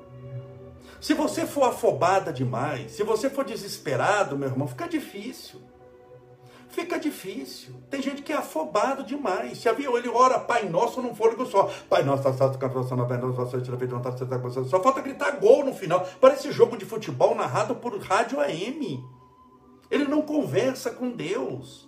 se 1.05 1.13
você 1.13 1.45
for 1.45 1.65
afobada 1.65 2.33
demais, 2.33 2.93
se 2.93 3.03
você 3.03 3.29
for 3.29 3.45
desesperado, 3.45 4.35
meu 4.35 4.49
irmão, 4.49 4.67
fica 4.67 4.87
difícil. 4.87 5.61
Fica 6.67 6.97
difícil. 6.97 7.75
Tem 7.91 8.01
gente 8.01 8.23
que 8.23 8.33
é 8.33 8.35
afobado 8.35 9.03
demais. 9.03 9.61
Já 9.61 9.71
viu? 9.71 9.95
Ele 9.99 10.09
ora, 10.09 10.39
Pai 10.39 10.67
Nosso, 10.67 11.03
não 11.03 11.13
fôlego 11.13 11.45
só. 11.45 11.69
Pai 11.87 12.01
Nosso, 12.01 12.23
certo, 12.23 12.57
canção, 12.57 13.07
Pai 13.07 13.19
Nosso, 13.19 13.37
tá 13.37 14.63
Só 14.63 14.81
falta 14.81 14.99
gritar 14.99 15.39
gol 15.39 15.63
no 15.63 15.75
final. 15.75 16.03
Parece 16.19 16.51
jogo 16.51 16.75
de 16.75 16.85
futebol 16.85 17.35
narrado 17.35 17.75
por 17.75 17.95
rádio 17.99 18.39
AM. 18.39 18.99
Ele 19.91 20.05
não 20.05 20.23
conversa 20.23 20.89
com 20.89 21.11
Deus. 21.11 21.87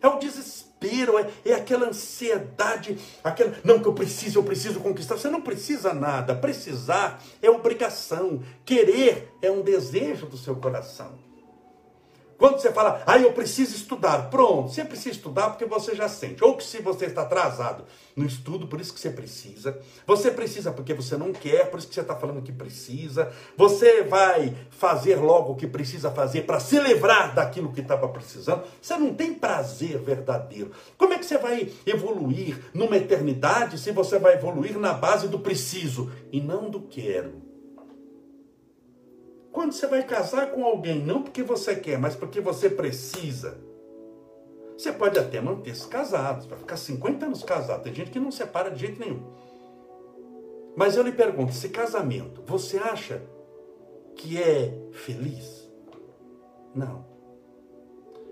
É 0.00 0.08
o 0.08 0.18
desespero, 0.18 0.71
é, 1.18 1.30
é 1.44 1.54
aquela 1.54 1.88
ansiedade, 1.88 2.98
aquela, 3.22 3.54
não 3.64 3.80
que 3.80 3.86
eu 3.86 3.92
preciso, 3.92 4.38
eu 4.38 4.42
preciso 4.42 4.80
conquistar. 4.80 5.16
Você 5.16 5.28
não 5.28 5.40
precisa 5.40 5.92
nada. 5.92 6.34
Precisar 6.34 7.22
é 7.40 7.50
obrigação. 7.50 8.42
Querer 8.64 9.32
é 9.40 9.50
um 9.50 9.62
desejo 9.62 10.26
do 10.26 10.36
seu 10.36 10.56
coração. 10.56 11.31
Quando 12.42 12.58
você 12.58 12.72
fala, 12.72 13.00
ah, 13.06 13.16
eu 13.16 13.32
preciso 13.32 13.76
estudar, 13.76 14.28
pronto, 14.28 14.72
você 14.72 14.84
precisa 14.84 15.10
estudar 15.10 15.50
porque 15.50 15.64
você 15.64 15.94
já 15.94 16.08
sente. 16.08 16.42
Ou 16.42 16.56
que 16.56 16.64
se 16.64 16.82
você 16.82 17.06
está 17.06 17.22
atrasado 17.22 17.84
no 18.16 18.26
estudo, 18.26 18.66
por 18.66 18.80
isso 18.80 18.92
que 18.92 18.98
você 18.98 19.10
precisa. 19.10 19.78
Você 20.04 20.28
precisa 20.28 20.72
porque 20.72 20.92
você 20.92 21.16
não 21.16 21.32
quer, 21.32 21.70
por 21.70 21.78
isso 21.78 21.86
que 21.86 21.94
você 21.94 22.00
está 22.00 22.16
falando 22.16 22.42
que 22.42 22.50
precisa. 22.50 23.32
Você 23.56 24.02
vai 24.02 24.56
fazer 24.70 25.20
logo 25.20 25.52
o 25.52 25.56
que 25.56 25.68
precisa 25.68 26.10
fazer 26.10 26.42
para 26.42 26.58
se 26.58 26.80
livrar 26.80 27.32
daquilo 27.32 27.72
que 27.72 27.80
estava 27.80 28.08
precisando. 28.08 28.64
Você 28.80 28.96
não 28.96 29.14
tem 29.14 29.34
prazer 29.34 29.98
verdadeiro. 29.98 30.72
Como 30.98 31.14
é 31.14 31.18
que 31.18 31.26
você 31.26 31.38
vai 31.38 31.70
evoluir 31.86 32.58
numa 32.74 32.96
eternidade 32.96 33.78
se 33.78 33.92
você 33.92 34.18
vai 34.18 34.34
evoluir 34.34 34.76
na 34.80 34.92
base 34.92 35.28
do 35.28 35.38
preciso 35.38 36.10
e 36.32 36.40
não 36.40 36.68
do 36.68 36.80
quero? 36.80 37.40
Quando 39.52 39.72
você 39.72 39.86
vai 39.86 40.02
casar 40.02 40.50
com 40.50 40.64
alguém, 40.64 41.04
não 41.04 41.22
porque 41.22 41.42
você 41.42 41.76
quer, 41.76 41.98
mas 41.98 42.16
porque 42.16 42.40
você 42.40 42.70
precisa, 42.70 43.58
você 44.76 44.90
pode 44.90 45.18
até 45.18 45.40
manter-se 45.40 45.86
casado, 45.86 46.48
vai 46.48 46.58
ficar 46.58 46.76
50 46.76 47.26
anos 47.26 47.42
casado. 47.42 47.84
Tem 47.84 47.94
gente 47.94 48.10
que 48.10 48.18
não 48.18 48.32
separa 48.32 48.70
de 48.70 48.80
jeito 48.80 48.98
nenhum. 48.98 49.22
Mas 50.74 50.96
eu 50.96 51.02
lhe 51.02 51.12
pergunto: 51.12 51.52
esse 51.52 51.68
casamento, 51.68 52.42
você 52.46 52.78
acha 52.78 53.22
que 54.16 54.42
é 54.42 54.72
feliz? 54.90 55.70
Não. 56.74 57.04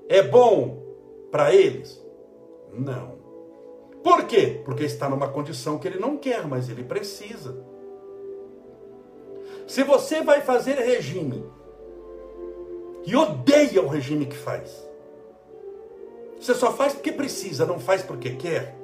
É 0.08 0.22
bom 0.22 0.82
para 1.30 1.54
eles? 1.54 2.02
Não. 2.72 3.20
Por 4.02 4.24
quê? 4.24 4.62
Porque 4.64 4.84
está 4.84 5.08
numa 5.08 5.28
condição 5.28 5.78
que 5.78 5.86
ele 5.86 5.98
não 5.98 6.16
quer, 6.16 6.46
mas 6.46 6.68
ele 6.68 6.82
precisa. 6.82 7.62
Se 9.70 9.84
você 9.84 10.20
vai 10.20 10.40
fazer 10.40 10.74
regime 10.80 11.44
e 13.06 13.14
odeia 13.14 13.80
o 13.80 13.86
regime 13.86 14.26
que 14.26 14.34
faz, 14.34 14.84
você 16.40 16.56
só 16.56 16.72
faz 16.72 16.92
porque 16.92 17.12
precisa, 17.12 17.64
não 17.64 17.78
faz 17.78 18.02
porque 18.02 18.30
quer. 18.30 18.76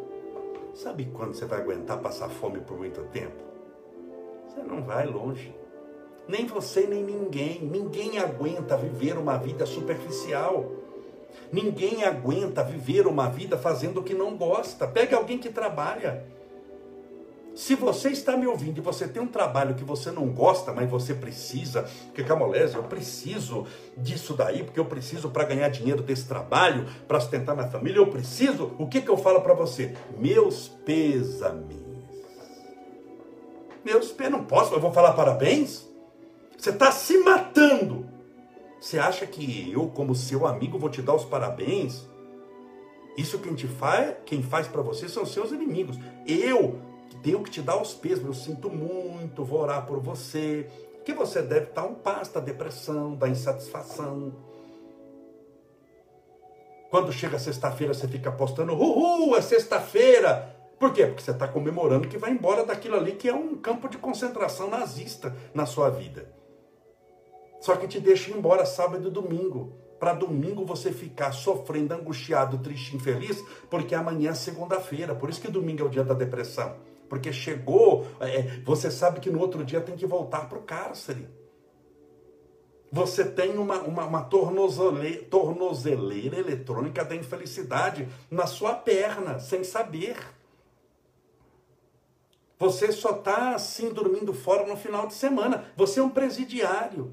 Sabe 0.75 1.07
quando 1.13 1.35
você 1.35 1.45
vai 1.45 1.61
aguentar 1.61 1.99
passar 1.99 2.29
fome 2.29 2.61
por 2.61 2.79
muito 2.79 3.01
tempo? 3.07 3.35
Você 4.47 4.63
não 4.63 4.81
vai 4.85 5.09
longe. 5.09 5.53
Nem 6.29 6.47
você, 6.47 6.87
nem 6.87 7.03
ninguém. 7.03 7.63
Ninguém 7.63 8.21
aguenta 8.21 8.77
viver 8.77 9.19
uma 9.19 9.37
vida 9.37 9.67
superficial. 9.67 10.71
Ninguém 11.53 12.05
aguenta 12.05 12.63
viver 12.63 13.09
uma 13.09 13.29
vida 13.29 13.59
fazendo 13.59 13.99
o 13.99 14.05
que 14.05 14.15
não 14.15 14.37
gosta. 14.37 14.87
Pega 14.87 15.17
alguém 15.17 15.39
que 15.39 15.51
trabalha. 15.51 16.25
Se 17.57 17.75
você 17.75 18.11
está 18.11 18.37
me 18.37 18.47
ouvindo 18.47 18.77
e 18.77 18.81
você 18.83 19.09
tem 19.09 19.23
um 19.23 19.27
trabalho 19.27 19.75
que 19.75 19.83
você 19.83 20.11
não 20.11 20.29
gosta, 20.29 20.75
mas 20.75 20.91
você 20.91 21.15
precisa, 21.15 21.85
porque 22.05 22.23
Camolese, 22.23 22.77
eu 22.77 22.83
preciso 22.83 23.67
disso 23.97 24.35
daí, 24.35 24.63
porque 24.63 24.79
eu 24.79 24.85
preciso 24.85 25.31
para 25.31 25.45
ganhar 25.45 25.71
dinheiro 25.71 26.03
desse 26.03 26.29
trabalho, 26.29 26.87
para 27.09 27.19
sustentar 27.19 27.57
minha 27.57 27.71
família, 27.71 27.99
eu 27.99 28.09
preciso, 28.09 28.75
o 28.79 28.87
que, 28.87 29.01
que 29.01 29.09
eu 29.09 29.17
falo 29.17 29.41
para 29.41 29.55
você? 29.55 29.97
Meus 30.19 30.69
pêsames. 30.69 31.79
Meus 33.83 34.13
pêsames, 34.13 34.39
não 34.39 34.45
posso, 34.45 34.75
eu 34.75 34.81
vou 34.81 34.93
falar 34.93 35.15
parabéns? 35.15 35.89
Você 36.59 36.69
está 36.69 36.93
se 36.93 37.17
matando. 37.21 38.05
Você 38.79 38.99
acha 38.99 39.27
que 39.27 39.73
eu, 39.73 39.89
como 39.89 40.15
seu 40.15 40.47
amigo, 40.47 40.79
vou 40.79 40.91
te 40.91 41.01
dar 41.01 41.15
os 41.15 41.25
parabéns? 41.25 42.07
Isso 43.17 43.39
quem 43.39 43.55
te 43.55 43.67
faz, 43.67 44.15
quem 44.27 44.43
faz 44.43 44.69
para 44.69 44.83
você 44.83 45.09
são 45.09 45.25
seus 45.25 45.53
inimigos. 45.53 45.99
Eu 46.27 46.86
tenho 47.23 47.43
que 47.43 47.51
te 47.51 47.63
dar 47.63 47.81
os 47.81 47.95
pesos, 47.95 48.25
eu 48.25 48.35
sinto 48.35 48.71
muito, 48.71 49.45
vou 49.45 49.61
orar 49.61 49.87
por 49.87 50.01
você, 50.01 50.69
que 51.05 51.13
você 51.13 51.41
deve 51.41 51.67
estar 51.67 51.85
um 51.85 51.95
passo 51.95 52.35
da 52.35 52.41
depressão, 52.41 53.15
da 53.15 53.29
insatisfação. 53.29 54.35
Quando 56.91 57.13
chega 57.13 57.39
sexta-feira, 57.39 57.95
você 57.95 58.09
fica 58.09 58.33
postando, 58.33 58.73
uhul, 58.73 59.37
é 59.37 59.41
sexta-feira. 59.41 60.55
Por 60.79 60.93
quê? 60.93 61.07
Porque 61.07 61.23
você 61.23 61.31
está 61.31 61.49
comemorando 61.49 62.09
que 62.09 62.19
vai 62.19 62.31
embora 62.31 62.65
daquilo 62.65 62.97
ali 62.97 63.13
que 63.13 63.29
é 63.29 63.35
um 63.35 63.57
campo 63.57 63.89
de 63.89 63.99
concentração 63.99 64.69
nazista 64.69 65.35
na 65.55 65.65
sua 65.65 65.91
vida. 65.91 66.31
Só 67.61 67.77
que 67.77 67.89
te 67.89 67.99
deixa 67.99 68.31
embora 68.31 68.67
sábado 68.67 69.09
e 69.09 69.11
domingo. 69.11 69.73
Para 69.99 70.13
domingo 70.13 70.67
você 70.67 70.93
ficar 70.93 71.33
sofrendo, 71.33 71.95
angustiado, 71.95 72.59
triste, 72.59 72.95
infeliz, 72.95 73.43
porque 73.71 73.95
amanhã 73.95 74.31
é 74.31 74.35
segunda-feira. 74.35 75.15
Por 75.15 75.31
isso 75.31 75.41
que 75.41 75.51
domingo 75.51 75.83
é 75.83 75.87
o 75.87 75.89
dia 75.89 76.05
da 76.05 76.15
depressão. 76.15 76.77
Porque 77.09 77.33
chegou, 77.33 78.07
é, 78.21 78.61
você 78.65 78.91
sabe 78.91 79.21
que 79.21 79.31
no 79.31 79.41
outro 79.41 79.65
dia 79.65 79.81
tem 79.81 79.97
que 79.97 80.07
voltar 80.07 80.49
para 80.49 80.59
o 80.59 80.63
cárcere. 80.63 81.29
Você 82.91 83.25
tem 83.25 83.59
uma, 83.59 83.81
uma, 83.83 84.05
uma 84.05 84.23
tornozele, 84.23 85.19
tornozeleira 85.25 86.39
eletrônica 86.39 87.05
da 87.05 87.15
infelicidade 87.15 88.09
na 88.31 88.47
sua 88.47 88.75
perna, 88.75 89.39
sem 89.39 89.65
saber. 89.65 90.17
Você 92.59 92.91
só 92.91 93.11
está 93.11 93.55
assim 93.55 93.93
dormindo 93.93 94.33
fora 94.33 94.67
no 94.67 94.77
final 94.77 95.07
de 95.07 95.15
semana. 95.15 95.65
Você 95.77 96.01
é 96.01 96.03
um 96.03 96.09
presidiário. 96.09 97.13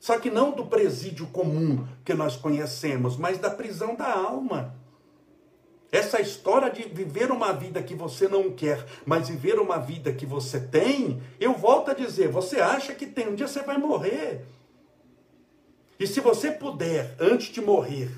Só 0.00 0.18
que 0.18 0.30
não 0.30 0.50
do 0.50 0.66
presídio 0.66 1.26
comum 1.26 1.86
que 2.04 2.14
nós 2.14 2.34
conhecemos, 2.34 3.16
mas 3.16 3.38
da 3.38 3.50
prisão 3.50 3.94
da 3.94 4.12
alma. 4.12 4.79
Essa 5.92 6.20
história 6.20 6.70
de 6.70 6.82
viver 6.88 7.32
uma 7.32 7.52
vida 7.52 7.82
que 7.82 7.94
você 7.94 8.28
não 8.28 8.52
quer, 8.52 8.84
mas 9.04 9.28
viver 9.28 9.58
uma 9.58 9.78
vida 9.78 10.12
que 10.12 10.24
você 10.24 10.60
tem, 10.60 11.20
eu 11.40 11.52
volto 11.54 11.90
a 11.90 11.94
dizer: 11.94 12.28
você 12.28 12.60
acha 12.60 12.94
que 12.94 13.06
tem, 13.06 13.28
um 13.28 13.34
dia 13.34 13.48
você 13.48 13.62
vai 13.62 13.76
morrer. 13.76 14.44
E 15.98 16.06
se 16.06 16.20
você 16.20 16.50
puder, 16.50 17.16
antes 17.18 17.48
de 17.48 17.60
morrer, 17.60 18.08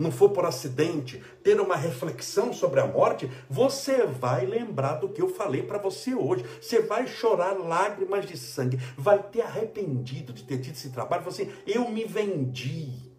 não 0.00 0.10
for 0.10 0.30
por 0.30 0.44
acidente, 0.44 1.22
ter 1.42 1.60
uma 1.60 1.76
reflexão 1.76 2.52
sobre 2.52 2.80
a 2.80 2.86
morte, 2.86 3.30
você 3.48 4.04
vai 4.04 4.44
lembrar 4.44 4.94
do 4.94 5.10
que 5.10 5.22
eu 5.22 5.28
falei 5.28 5.62
para 5.62 5.78
você 5.78 6.14
hoje. 6.14 6.44
Você 6.60 6.80
vai 6.80 7.06
chorar 7.06 7.52
lágrimas 7.52 8.26
de 8.26 8.36
sangue, 8.36 8.78
vai 8.96 9.22
ter 9.22 9.42
arrependido 9.42 10.32
de 10.32 10.42
ter 10.42 10.58
tido 10.58 10.74
esse 10.74 10.90
trabalho. 10.90 11.22
Você, 11.24 11.42
assim, 11.42 11.52
eu 11.66 11.88
me 11.88 12.04
vendi 12.04 13.10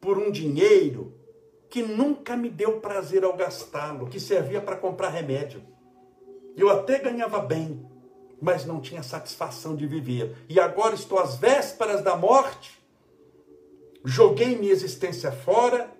por 0.00 0.16
um 0.18 0.30
dinheiro 0.30 1.15
que 1.76 1.82
nunca 1.82 2.34
me 2.38 2.48
deu 2.48 2.80
prazer 2.80 3.22
ao 3.22 3.36
gastá-lo, 3.36 4.06
que 4.06 4.18
servia 4.18 4.62
para 4.62 4.76
comprar 4.76 5.10
remédio. 5.10 5.62
Eu 6.56 6.70
até 6.70 6.98
ganhava 6.98 7.38
bem, 7.38 7.86
mas 8.40 8.64
não 8.64 8.80
tinha 8.80 9.02
satisfação 9.02 9.76
de 9.76 9.86
viver. 9.86 10.34
E 10.48 10.58
agora 10.58 10.94
estou 10.94 11.18
às 11.18 11.36
vésperas 11.36 12.00
da 12.00 12.16
morte, 12.16 12.82
joguei 14.02 14.56
minha 14.56 14.72
existência 14.72 15.30
fora, 15.30 15.90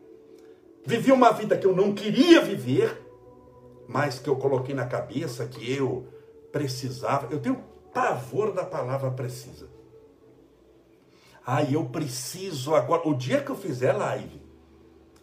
vivi 0.82 1.12
uma 1.12 1.30
vida 1.30 1.58
que 1.58 1.66
eu 1.66 1.76
não 1.76 1.92
queria 1.92 2.40
viver, 2.40 2.98
mas 3.86 4.18
que 4.18 4.30
eu 4.30 4.36
coloquei 4.36 4.74
na 4.74 4.86
cabeça 4.86 5.44
que 5.44 5.70
eu 5.70 6.06
precisava. 6.50 7.30
Eu 7.30 7.38
tenho 7.38 7.62
pavor 7.92 8.50
da 8.50 8.64
palavra 8.64 9.10
precisa. 9.10 9.68
Ah, 11.44 11.62
eu 11.62 11.84
preciso 11.84 12.74
agora. 12.74 13.06
O 13.06 13.12
dia 13.12 13.42
que 13.42 13.50
eu 13.50 13.56
fizer 13.56 13.92
live, 13.92 14.45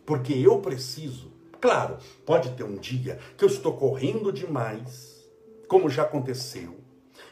porque 0.06 0.34
eu 0.34 0.60
preciso. 0.60 1.32
Claro, 1.60 1.98
pode 2.26 2.50
ter 2.52 2.64
um 2.64 2.76
dia 2.76 3.20
que 3.38 3.44
eu 3.44 3.48
estou 3.48 3.74
correndo 3.78 4.32
demais, 4.32 5.24
como 5.68 5.90
já 5.90 6.04
aconteceu. 6.04 6.84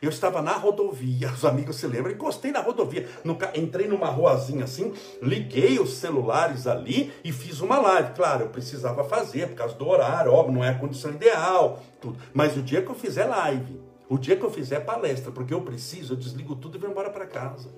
Eu 0.02 0.10
estava 0.10 0.42
na 0.42 0.54
rodovia, 0.54 1.32
os 1.32 1.46
amigos 1.46 1.76
se 1.76 1.86
lembram, 1.86 2.12
encostei 2.12 2.52
na 2.52 2.60
rodovia, 2.60 3.08
entrei 3.54 3.88
numa 3.88 4.08
ruazinha 4.08 4.64
assim, 4.64 4.94
liguei 5.22 5.80
os 5.80 5.94
celulares 5.94 6.66
ali 6.66 7.14
e 7.24 7.32
fiz 7.32 7.62
uma 7.62 7.80
live. 7.80 8.14
Claro, 8.14 8.46
eu 8.46 8.50
precisava 8.50 9.04
fazer 9.04 9.50
por 9.50 9.56
causa 9.56 9.76
do 9.76 9.88
horário, 9.88 10.32
óbvio, 10.32 10.56
não 10.56 10.64
é 10.64 10.70
a 10.70 10.78
condição 10.80 11.12
ideal, 11.12 11.84
tudo. 12.00 12.18
Mas 12.34 12.58
o 12.58 12.64
dia 12.64 12.82
que 12.82 12.90
eu 12.90 12.96
fizer 12.96 13.26
live, 13.26 13.80
o 14.10 14.18
dia 14.18 14.36
que 14.36 14.44
eu 14.44 14.50
fizer 14.50 14.80
palestra, 14.80 15.32
porque 15.32 15.54
eu 15.54 15.62
preciso, 15.62 16.14
eu 16.14 16.18
desligo 16.18 16.56
tudo 16.56 16.78
e 16.78 16.80
vou 16.80 16.90
embora 16.90 17.10
para 17.10 17.28
casa. 17.28 17.70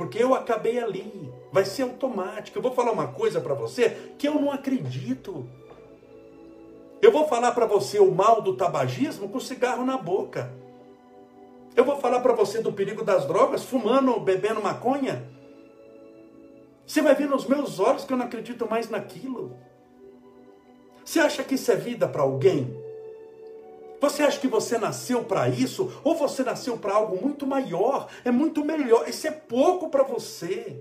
Porque 0.00 0.16
eu 0.16 0.34
acabei 0.34 0.78
ali, 0.78 1.30
vai 1.52 1.62
ser 1.62 1.82
automático. 1.82 2.56
Eu 2.56 2.62
vou 2.62 2.72
falar 2.72 2.90
uma 2.90 3.08
coisa 3.08 3.38
para 3.38 3.52
você 3.52 4.14
que 4.16 4.26
eu 4.26 4.36
não 4.36 4.50
acredito. 4.50 5.46
Eu 7.02 7.12
vou 7.12 7.28
falar 7.28 7.52
para 7.52 7.66
você 7.66 7.98
o 7.98 8.10
mal 8.10 8.40
do 8.40 8.56
tabagismo 8.56 9.28
com 9.28 9.38
cigarro 9.38 9.84
na 9.84 9.98
boca. 9.98 10.50
Eu 11.76 11.84
vou 11.84 11.98
falar 11.98 12.20
para 12.20 12.32
você 12.32 12.62
do 12.62 12.72
perigo 12.72 13.04
das 13.04 13.26
drogas, 13.26 13.62
fumando, 13.62 14.18
bebendo 14.18 14.62
maconha. 14.62 15.22
Você 16.86 17.02
vai 17.02 17.14
ver 17.14 17.28
nos 17.28 17.44
meus 17.44 17.78
olhos 17.78 18.02
que 18.02 18.14
eu 18.14 18.16
não 18.16 18.24
acredito 18.24 18.66
mais 18.66 18.88
naquilo. 18.88 19.54
Você 21.04 21.20
acha 21.20 21.44
que 21.44 21.56
isso 21.56 21.70
é 21.70 21.76
vida 21.76 22.08
para 22.08 22.22
alguém? 22.22 22.74
Você 24.00 24.22
acha 24.22 24.40
que 24.40 24.48
você 24.48 24.78
nasceu 24.78 25.22
para 25.24 25.48
isso? 25.48 25.92
Ou 26.02 26.16
você 26.16 26.42
nasceu 26.42 26.78
para 26.78 26.94
algo 26.94 27.20
muito 27.20 27.46
maior? 27.46 28.08
É 28.24 28.30
muito 28.30 28.64
melhor. 28.64 29.06
Isso 29.06 29.26
é 29.26 29.30
pouco 29.30 29.90
para 29.90 30.02
você. 30.02 30.78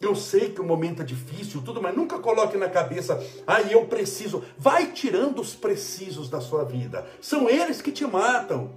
Eu 0.00 0.16
sei 0.16 0.50
que 0.50 0.60
o 0.60 0.64
momento 0.64 1.02
é 1.02 1.04
difícil, 1.04 1.62
tudo, 1.62 1.80
mas 1.80 1.94
nunca 1.94 2.18
coloque 2.18 2.56
na 2.56 2.68
cabeça, 2.68 3.22
ah, 3.46 3.62
eu 3.62 3.86
preciso. 3.86 4.42
Vai 4.58 4.90
tirando 4.90 5.40
os 5.40 5.54
precisos 5.54 6.28
da 6.28 6.40
sua 6.40 6.64
vida. 6.64 7.06
São 7.20 7.48
eles 7.48 7.80
que 7.80 7.92
te 7.92 8.04
matam. 8.04 8.72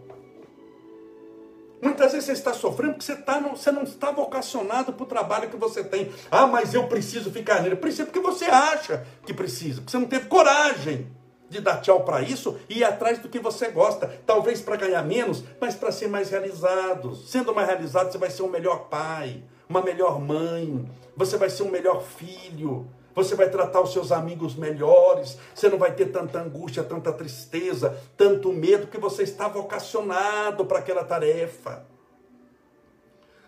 Muitas 1.82 2.12
vezes 2.12 2.28
você 2.28 2.32
está 2.34 2.54
sofrendo 2.54 2.94
porque 2.94 3.06
você, 3.06 3.16
tá, 3.16 3.42
não, 3.42 3.56
você 3.56 3.72
não 3.72 3.84
está 3.84 4.12
vocacionado 4.12 4.94
para 4.94 5.04
o 5.04 5.08
trabalho 5.08 5.50
que 5.50 5.58
você 5.58 5.84
tem. 5.84 6.12
Ah, 6.30 6.46
mas 6.46 6.76
eu 6.76 6.88
preciso 6.88 7.32
ficar 7.32 7.64
nele. 7.64 7.76
Precisa 7.76 8.06
porque 8.06 8.20
você 8.20 8.46
acha 8.46 9.06
que 9.26 9.34
precisa, 9.34 9.82
porque 9.82 9.92
você 9.92 9.98
não 9.98 10.08
teve 10.08 10.28
coragem 10.28 11.08
de 11.50 11.62
dar 11.62 11.82
tchau 11.82 12.04
para 12.04 12.22
isso 12.22 12.58
e 12.70 12.80
ir 12.80 12.84
atrás 12.84 13.20
do 13.20 13.30
que 13.30 13.40
você 13.40 13.70
gosta. 13.70 14.08
Talvez 14.26 14.62
para 14.62 14.76
ganhar 14.76 15.04
menos, 15.04 15.44
mas 15.60 15.76
para 15.76 15.92
ser 15.92 16.08
mais 16.08 16.30
realizado. 16.30 17.16
Sendo 17.16 17.54
mais 17.54 17.68
realizado, 17.68 18.12
você 18.12 18.18
vai 18.18 18.30
ser 18.30 18.44
um 18.44 18.50
melhor 18.50 18.88
pai, 18.90 19.44
uma 19.68 19.82
melhor 19.82 20.20
mãe, 20.20 20.90
você 21.16 21.38
vai 21.38 21.50
ser 21.50 21.64
um 21.64 21.72
melhor 21.72 22.02
filho 22.02 22.88
você 23.16 23.34
vai 23.34 23.50
tratar 23.50 23.80
os 23.80 23.94
seus 23.94 24.12
amigos 24.12 24.56
melhores, 24.56 25.38
você 25.54 25.70
não 25.70 25.78
vai 25.78 25.94
ter 25.94 26.08
tanta 26.08 26.38
angústia, 26.38 26.84
tanta 26.84 27.14
tristeza, 27.14 27.98
tanto 28.18 28.52
medo, 28.52 28.88
que 28.88 28.98
você 28.98 29.24
está 29.24 29.48
vocacionado 29.48 30.66
para 30.66 30.80
aquela 30.80 31.04
tarefa. 31.04 31.86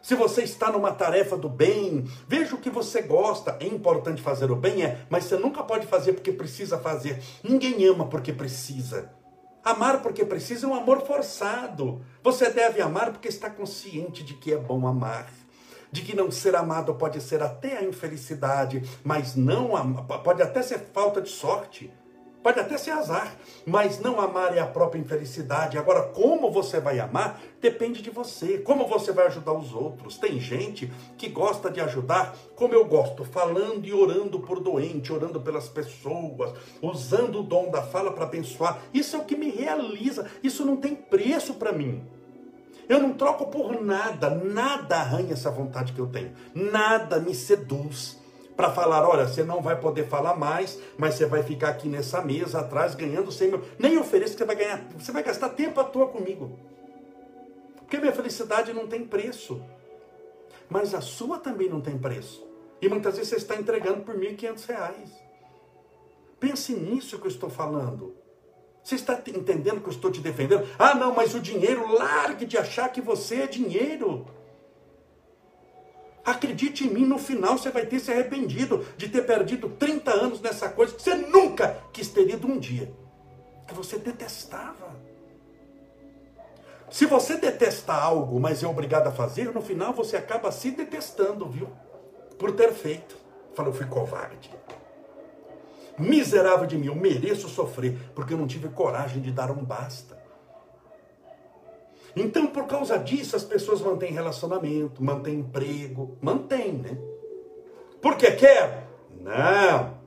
Se 0.07 0.15
você 0.15 0.43
está 0.43 0.71
numa 0.71 0.93
tarefa 0.93 1.35
do 1.35 1.49
bem, 1.49 2.05
veja 2.29 2.55
o 2.55 2.57
que 2.57 2.69
você 2.69 3.01
gosta. 3.01 3.57
É 3.59 3.65
importante 3.67 4.21
fazer 4.21 4.49
o 4.49 4.55
bem, 4.55 4.81
é, 4.81 5.05
mas 5.09 5.25
você 5.25 5.35
nunca 5.35 5.61
pode 5.61 5.85
fazer 5.85 6.13
porque 6.13 6.31
precisa 6.31 6.77
fazer. 6.77 7.21
Ninguém 7.43 7.85
ama 7.85 8.07
porque 8.07 8.31
precisa. 8.31 9.11
Amar 9.61 10.01
porque 10.01 10.23
precisa 10.23 10.65
é 10.65 10.69
um 10.69 10.73
amor 10.73 11.05
forçado. 11.05 12.05
Você 12.23 12.49
deve 12.49 12.81
amar 12.81 13.11
porque 13.11 13.27
está 13.27 13.49
consciente 13.49 14.23
de 14.23 14.35
que 14.35 14.53
é 14.53 14.57
bom 14.57 14.87
amar 14.87 15.27
de 15.89 16.01
que 16.01 16.15
não 16.15 16.29
ser 16.29 16.53
amado 16.53 16.93
pode 16.95 17.21
ser 17.21 17.41
até 17.41 17.77
a 17.77 17.83
infelicidade, 17.83 18.83
mas 19.05 19.35
não 19.35 19.69
pode 20.21 20.41
até 20.41 20.61
ser 20.61 20.79
falta 20.93 21.21
de 21.21 21.29
sorte, 21.29 21.91
pode 22.41 22.59
até 22.59 22.77
ser 22.77 22.91
azar, 22.91 23.35
mas 23.65 23.99
não 23.99 24.19
amar 24.19 24.55
é 24.55 24.59
a 24.59 24.67
própria 24.67 24.99
infelicidade. 24.99 25.77
Agora, 25.77 26.03
como 26.03 26.51
você 26.51 26.79
vai 26.79 26.99
amar 26.99 27.41
depende 27.59 28.01
de 28.01 28.09
você. 28.09 28.59
Como 28.59 28.87
você 28.87 29.11
vai 29.11 29.27
ajudar 29.27 29.53
os 29.53 29.73
outros? 29.73 30.17
Tem 30.17 30.39
gente 30.39 30.91
que 31.17 31.27
gosta 31.27 31.69
de 31.69 31.81
ajudar, 31.81 32.35
como 32.55 32.73
eu 32.73 32.85
gosto, 32.85 33.25
falando 33.25 33.85
e 33.85 33.93
orando 33.93 34.39
por 34.39 34.59
doente, 34.59 35.11
orando 35.11 35.41
pelas 35.41 35.67
pessoas, 35.67 36.53
usando 36.81 37.39
o 37.39 37.43
dom 37.43 37.69
da 37.69 37.81
fala 37.81 38.11
para 38.11 38.25
abençoar. 38.25 38.79
Isso 38.93 39.15
é 39.15 39.19
o 39.19 39.25
que 39.25 39.35
me 39.35 39.49
realiza. 39.49 40.29
Isso 40.43 40.65
não 40.65 40.77
tem 40.77 40.95
preço 40.95 41.55
para 41.55 41.71
mim. 41.71 42.03
Eu 42.87 43.01
não 43.01 43.13
troco 43.13 43.47
por 43.47 43.81
nada, 43.81 44.29
nada 44.29 44.95
arranha 44.95 45.33
essa 45.33 45.51
vontade 45.51 45.91
que 45.91 45.99
eu 45.99 46.07
tenho, 46.07 46.31
nada 46.55 47.19
me 47.19 47.35
seduz 47.35 48.17
para 48.57 48.71
falar: 48.71 49.07
olha, 49.07 49.27
você 49.27 49.43
não 49.43 49.61
vai 49.61 49.79
poder 49.79 50.07
falar 50.07 50.35
mais, 50.35 50.79
mas 50.97 51.13
você 51.13 51.27
vai 51.27 51.43
ficar 51.43 51.69
aqui 51.69 51.87
nessa 51.87 52.21
mesa 52.21 52.59
atrás 52.59 52.95
ganhando 52.95 53.31
100 53.31 53.51
mil. 53.51 53.61
Nem 53.77 53.97
ofereço 53.97 54.33
que 54.33 54.39
você 54.39 54.45
vai 54.45 54.55
ganhar, 54.55 54.83
você 54.97 55.11
vai 55.11 55.23
gastar 55.23 55.49
tempo 55.49 55.79
à 55.79 55.83
toa 55.83 56.07
comigo. 56.07 56.57
Porque 57.77 57.99
minha 57.99 58.11
felicidade 58.11 58.73
não 58.73 58.87
tem 58.87 59.05
preço, 59.05 59.61
mas 60.67 60.93
a 60.93 60.99
sua 60.99 61.37
também 61.37 61.69
não 61.69 61.79
tem 61.79 61.97
preço. 61.97 62.45
E 62.81 62.89
muitas 62.89 63.15
vezes 63.15 63.29
você 63.29 63.37
está 63.37 63.55
entregando 63.55 64.01
por 64.01 64.15
R$ 64.15 64.35
1.500. 64.35 65.09
Pense 66.39 66.73
nisso 66.73 67.17
que 67.17 67.25
eu 67.25 67.31
estou 67.31 67.49
falando. 67.49 68.15
Você 68.83 68.95
está 68.95 69.21
entendendo 69.27 69.81
que 69.81 69.87
eu 69.87 69.91
estou 69.91 70.11
te 70.11 70.21
defendendo? 70.21 70.67
Ah, 70.77 70.93
não, 70.93 71.13
mas 71.13 71.33
o 71.33 71.39
dinheiro, 71.39 71.91
largue 71.91 72.45
de 72.45 72.57
achar 72.57 72.89
que 72.89 73.01
você 73.01 73.41
é 73.41 73.47
dinheiro. 73.47 74.25
Acredite 76.27 76.85
em 76.85 76.89
mim, 76.89 77.05
no 77.05 77.17
final 77.17 77.57
você 77.57 77.71
vai 77.71 77.85
ter 77.85 78.01
se 78.01 78.11
arrependido 78.11 78.85
de 78.97 79.07
ter 79.07 79.21
perdido 79.25 79.69
30 79.69 80.11
anos 80.11 80.41
nessa 80.41 80.67
coisa 80.67 80.93
que 80.93 81.01
você 81.01 81.15
nunca 81.15 81.81
quis 81.93 82.09
ter 82.09 82.29
ido 82.29 82.45
um 82.45 82.59
dia. 82.59 82.91
Que 83.65 83.73
você 83.73 83.97
detestava. 83.97 84.93
Se 86.91 87.05
você 87.05 87.37
detesta 87.37 87.93
algo, 87.93 88.41
mas 88.41 88.61
é 88.61 88.67
obrigado 88.67 89.07
a 89.07 89.11
fazer, 89.11 89.53
no 89.53 89.61
final 89.61 89.93
você 89.93 90.17
acaba 90.17 90.51
se 90.51 90.69
detestando, 90.69 91.47
viu? 91.47 91.69
Por 92.37 92.51
ter 92.51 92.73
feito. 92.73 93.15
Falou, 93.55 93.71
fui 93.71 93.85
covarde. 93.85 94.51
Miserável 95.97 96.67
de 96.67 96.77
mim, 96.77 96.87
eu 96.87 96.95
mereço 96.95 97.47
sofrer, 97.47 97.97
porque 98.13 98.33
eu 98.33 98.37
não 98.37 98.47
tive 98.47 98.67
coragem 98.67 99.21
de 99.21 99.31
dar 99.31 99.49
um 99.49 99.63
basta. 99.63 100.16
Então, 102.19 102.47
por 102.47 102.65
causa 102.65 102.97
disso, 102.97 103.35
as 103.35 103.43
pessoas 103.43 103.81
mantêm 103.81 104.11
relacionamento, 104.11 105.03
mantêm 105.03 105.39
emprego, 105.39 106.17
mantêm, 106.21 106.73
né? 106.73 106.97
Porque 108.01 108.31
quer? 108.31 108.87
Não. 109.19 109.97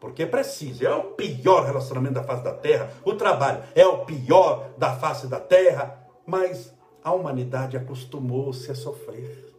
porque 0.00 0.26
precisa. 0.26 0.86
É 0.86 0.94
o 0.94 1.12
pior 1.12 1.64
relacionamento 1.64 2.14
da 2.14 2.24
face 2.24 2.42
da 2.42 2.54
terra. 2.54 2.92
O 3.04 3.14
trabalho 3.14 3.62
é 3.74 3.86
o 3.86 4.04
pior 4.04 4.70
da 4.76 4.96
face 4.96 5.28
da 5.28 5.38
terra. 5.38 6.08
Mas 6.26 6.74
a 7.04 7.12
humanidade 7.12 7.76
acostumou-se 7.76 8.68
a 8.70 8.74
sofrer. 8.74 9.54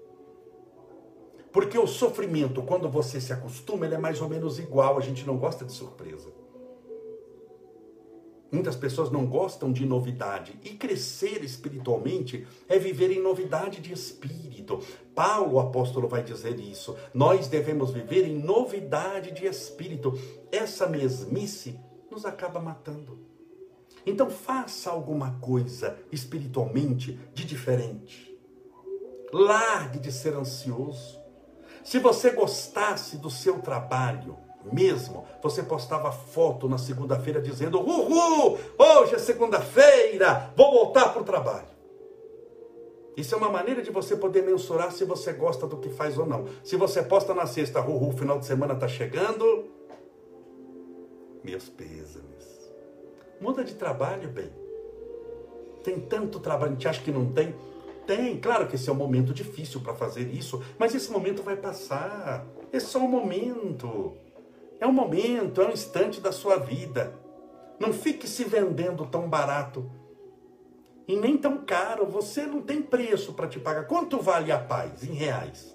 Porque 1.51 1.77
o 1.77 1.87
sofrimento, 1.87 2.61
quando 2.63 2.89
você 2.89 3.21
se 3.21 3.31
acostuma, 3.31 3.85
ele 3.85 3.95
é 3.95 3.97
mais 3.97 4.21
ou 4.21 4.27
menos 4.27 4.59
igual. 4.59 4.97
A 4.97 5.01
gente 5.01 5.25
não 5.25 5.37
gosta 5.37 5.63
de 5.63 5.71
surpresa. 5.71 6.29
Muitas 8.53 8.75
pessoas 8.75 9.09
não 9.09 9.25
gostam 9.25 9.71
de 9.71 9.83
novidade. 9.83 10.59
E 10.63 10.75
crescer 10.75 11.43
espiritualmente 11.43 12.45
é 12.69 12.77
viver 12.77 13.11
em 13.11 13.19
novidade 13.19 13.81
de 13.81 13.91
espírito. 13.91 14.79
Paulo, 15.15 15.59
apóstolo, 15.59 16.07
vai 16.07 16.21
dizer 16.21 16.59
isso. 16.59 16.95
Nós 17.15 17.47
devemos 17.47 17.89
viver 17.89 18.27
em 18.27 18.37
novidade 18.37 19.31
de 19.31 19.47
espírito. 19.47 20.13
Essa 20.51 20.85
mesmice 20.85 21.79
nos 22.11 22.25
acaba 22.25 22.59
matando. 22.59 23.17
Então 24.05 24.29
faça 24.29 24.91
alguma 24.91 25.31
coisa 25.39 25.97
espiritualmente 26.11 27.19
de 27.33 27.45
diferente. 27.45 28.37
Largue 29.33 29.97
de 29.97 30.11
ser 30.11 30.35
ansioso. 30.35 31.19
Se 31.83 31.97
você 31.97 32.29
gostasse 32.29 33.17
do 33.17 33.31
seu 33.31 33.63
trabalho, 33.63 34.37
mesmo, 34.71 35.25
você 35.41 35.61
postava 35.63 36.11
foto 36.11 36.69
na 36.69 36.77
segunda-feira 36.77 37.41
dizendo: 37.41 37.79
Uhul, 37.79 38.57
hoje 38.77 39.15
é 39.15 39.19
segunda-feira, 39.19 40.53
vou 40.55 40.71
voltar 40.71 41.09
para 41.11 41.21
o 41.21 41.25
trabalho. 41.25 41.73
Isso 43.15 43.35
é 43.35 43.37
uma 43.37 43.49
maneira 43.49 43.81
de 43.81 43.91
você 43.91 44.15
poder 44.15 44.41
mensurar 44.41 44.91
se 44.91 45.05
você 45.05 45.33
gosta 45.33 45.67
do 45.67 45.77
que 45.77 45.89
faz 45.89 46.17
ou 46.17 46.25
não. 46.25 46.45
Se 46.63 46.75
você 46.75 47.03
posta 47.03 47.33
na 47.33 47.45
sexta, 47.45 47.79
uhul, 47.79 48.11
final 48.13 48.39
de 48.39 48.45
semana 48.45 48.73
está 48.73 48.87
chegando, 48.87 49.65
meus 51.43 51.69
pêsames. 51.69 52.71
Muda 53.39 53.63
de 53.63 53.75
trabalho, 53.75 54.29
bem. 54.29 54.49
Tem 55.83 55.99
tanto 55.99 56.39
trabalho, 56.39 56.71
a 56.71 56.73
gente 56.73 56.87
acha 56.87 57.03
que 57.03 57.11
não 57.11 57.31
tem. 57.31 57.53
Tem, 58.07 58.37
claro 58.39 58.67
que 58.67 58.75
esse 58.75 58.89
é 58.89 58.91
um 58.91 58.95
momento 58.95 59.33
difícil 59.33 59.81
para 59.81 59.93
fazer 59.93 60.27
isso, 60.33 60.61
mas 60.77 60.95
esse 60.95 61.11
momento 61.11 61.43
vai 61.43 61.55
passar. 61.55 62.45
É 62.71 62.79
só 62.79 62.99
um 62.99 63.07
momento. 63.07 64.13
É 64.83 64.85
um 64.85 64.91
momento, 64.91 65.61
é 65.61 65.65
um 65.65 65.71
instante 65.71 66.19
da 66.19 66.33
sua 66.33 66.57
vida. 66.57 67.17
Não 67.79 67.93
fique 67.93 68.27
se 68.27 68.43
vendendo 68.43 69.05
tão 69.05 69.29
barato 69.29 69.89
e 71.07 71.15
nem 71.15 71.37
tão 71.37 71.59
caro. 71.59 72.05
Você 72.05 72.45
não 72.45 72.61
tem 72.61 72.81
preço 72.81 73.31
para 73.31 73.47
te 73.47 73.61
pagar. 73.61 73.87
Quanto 73.87 74.19
vale 74.19 74.51
a 74.51 74.59
paz 74.59 75.01
em 75.05 75.13
reais? 75.13 75.73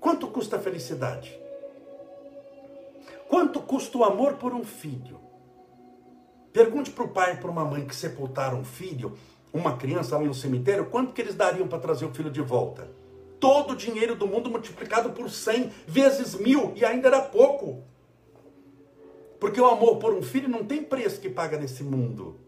Quanto 0.00 0.28
custa 0.28 0.56
a 0.56 0.60
felicidade? 0.60 1.38
Quanto 3.28 3.60
custa 3.60 3.98
o 3.98 4.04
amor 4.04 4.36
por 4.36 4.54
um 4.54 4.64
filho? 4.64 5.20
Pergunte 6.54 6.90
para 6.90 7.04
o 7.04 7.08
pai 7.08 7.34
e 7.34 7.36
para 7.36 7.50
uma 7.50 7.66
mãe 7.66 7.84
que 7.84 7.94
sepultaram 7.94 8.60
um 8.60 8.64
filho, 8.64 9.12
uma 9.52 9.76
criança 9.76 10.16
lá 10.16 10.24
no 10.24 10.32
cemitério, 10.32 10.86
quanto 10.86 11.12
que 11.12 11.20
eles 11.20 11.34
dariam 11.34 11.68
para 11.68 11.80
trazer 11.80 12.06
o 12.06 12.14
filho 12.14 12.30
de 12.30 12.40
volta? 12.40 12.88
Todo 13.40 13.72
o 13.72 13.76
dinheiro 13.76 14.14
do 14.14 14.26
mundo 14.26 14.50
multiplicado 14.50 15.10
por 15.10 15.30
100 15.30 15.72
vezes 15.86 16.34
mil 16.34 16.72
e 16.76 16.84
ainda 16.84 17.08
era 17.08 17.22
pouco. 17.22 17.82
Porque 19.40 19.60
o 19.60 19.66
amor 19.66 19.96
por 19.96 20.12
um 20.12 20.22
filho 20.22 20.48
não 20.48 20.62
tem 20.62 20.84
preço 20.84 21.20
que 21.20 21.30
paga 21.30 21.58
nesse 21.58 21.82
mundo. 21.82 22.38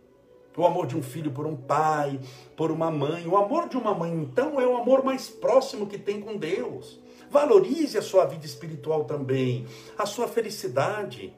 O 0.55 0.67
amor 0.67 0.87
de 0.87 0.95
um 0.95 1.03
filho 1.03 1.31
por 1.31 1.47
um 1.47 1.57
pai, 1.57 2.21
por 2.55 2.71
uma 2.71 2.91
mãe. 2.91 3.27
O 3.27 3.39
amor 3.39 3.71
de 3.71 3.79
uma 3.79 3.95
mãe, 3.95 4.13
então, 4.13 4.61
é 4.61 4.67
o 4.67 4.77
amor 4.77 5.03
mais 5.03 5.31
próximo 5.31 5.87
que 5.87 5.97
tem 5.97 6.21
com 6.21 6.37
Deus. 6.37 7.01
Valorize 7.31 7.97
a 7.97 8.03
sua 8.03 8.27
vida 8.27 8.45
espiritual 8.45 9.05
também, 9.05 9.67
a 9.97 10.05
sua 10.05 10.29
felicidade. 10.29 11.35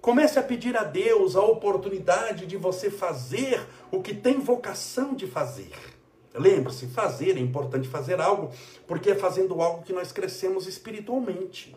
Comece 0.00 0.38
a 0.38 0.42
pedir 0.42 0.74
a 0.74 0.84
Deus 0.84 1.36
a 1.36 1.42
oportunidade 1.42 2.46
de 2.46 2.56
você 2.56 2.90
fazer 2.90 3.60
o 3.90 4.00
que 4.00 4.14
tem 4.14 4.38
vocação 4.38 5.14
de 5.14 5.26
fazer. 5.26 5.95
Lembre-se, 6.38 6.86
fazer 6.86 7.36
é 7.36 7.40
importante 7.40 7.88
fazer 7.88 8.20
algo, 8.20 8.50
porque 8.86 9.10
é 9.10 9.14
fazendo 9.14 9.60
algo 9.60 9.82
que 9.82 9.92
nós 9.92 10.12
crescemos 10.12 10.66
espiritualmente. 10.66 11.74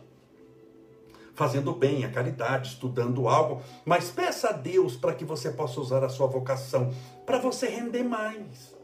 Fazendo 1.33 1.73
bem, 1.73 2.03
a 2.03 2.11
caridade, 2.11 2.69
estudando 2.69 3.29
algo, 3.29 3.61
mas 3.85 4.11
peça 4.11 4.49
a 4.49 4.51
Deus 4.51 4.97
para 4.97 5.13
que 5.13 5.23
você 5.23 5.51
possa 5.51 5.79
usar 5.79 6.03
a 6.03 6.09
sua 6.09 6.27
vocação 6.27 6.93
para 7.25 7.39
você 7.39 7.67
render 7.67 8.03
mais. 8.03 8.75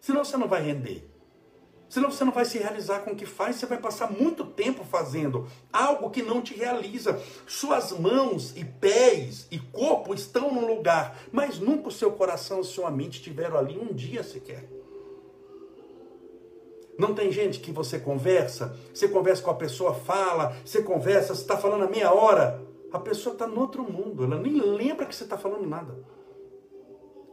Senão 0.00 0.24
você 0.24 0.36
não 0.36 0.48
vai 0.48 0.62
render. 0.62 1.11
Senão 1.92 2.10
você 2.10 2.24
não 2.24 2.32
vai 2.32 2.46
se 2.46 2.56
realizar 2.56 3.00
com 3.00 3.10
o 3.10 3.14
que 3.14 3.26
faz, 3.26 3.56
você 3.56 3.66
vai 3.66 3.76
passar 3.76 4.10
muito 4.10 4.46
tempo 4.46 4.82
fazendo 4.82 5.46
algo 5.70 6.08
que 6.08 6.22
não 6.22 6.40
te 6.40 6.54
realiza. 6.54 7.20
Suas 7.46 7.92
mãos 7.92 8.56
e 8.56 8.64
pés 8.64 9.46
e 9.50 9.58
corpo 9.58 10.14
estão 10.14 10.50
no 10.54 10.66
lugar, 10.66 11.18
mas 11.30 11.58
nunca 11.58 11.88
o 11.88 11.92
seu 11.92 12.10
coração 12.10 12.62
e 12.62 12.64
sua 12.64 12.90
mente 12.90 13.18
estiveram 13.18 13.58
ali 13.58 13.78
um 13.78 13.92
dia 13.92 14.22
sequer. 14.22 14.66
Não 16.98 17.12
tem 17.12 17.30
gente 17.30 17.60
que 17.60 17.70
você 17.70 17.98
conversa, 17.98 18.74
você 18.94 19.06
conversa 19.06 19.42
com 19.42 19.50
a 19.50 19.54
pessoa, 19.54 19.92
fala, 19.92 20.56
você 20.64 20.80
conversa, 20.80 21.34
você 21.34 21.42
está 21.42 21.58
falando 21.58 21.84
a 21.84 21.90
meia 21.90 22.10
hora, 22.10 22.66
a 22.90 22.98
pessoa 22.98 23.34
está 23.34 23.46
no 23.46 23.60
outro 23.60 23.82
mundo, 23.82 24.24
ela 24.24 24.38
nem 24.38 24.58
lembra 24.58 25.04
que 25.04 25.14
você 25.14 25.24
está 25.24 25.36
falando 25.36 25.68
nada. 25.68 25.94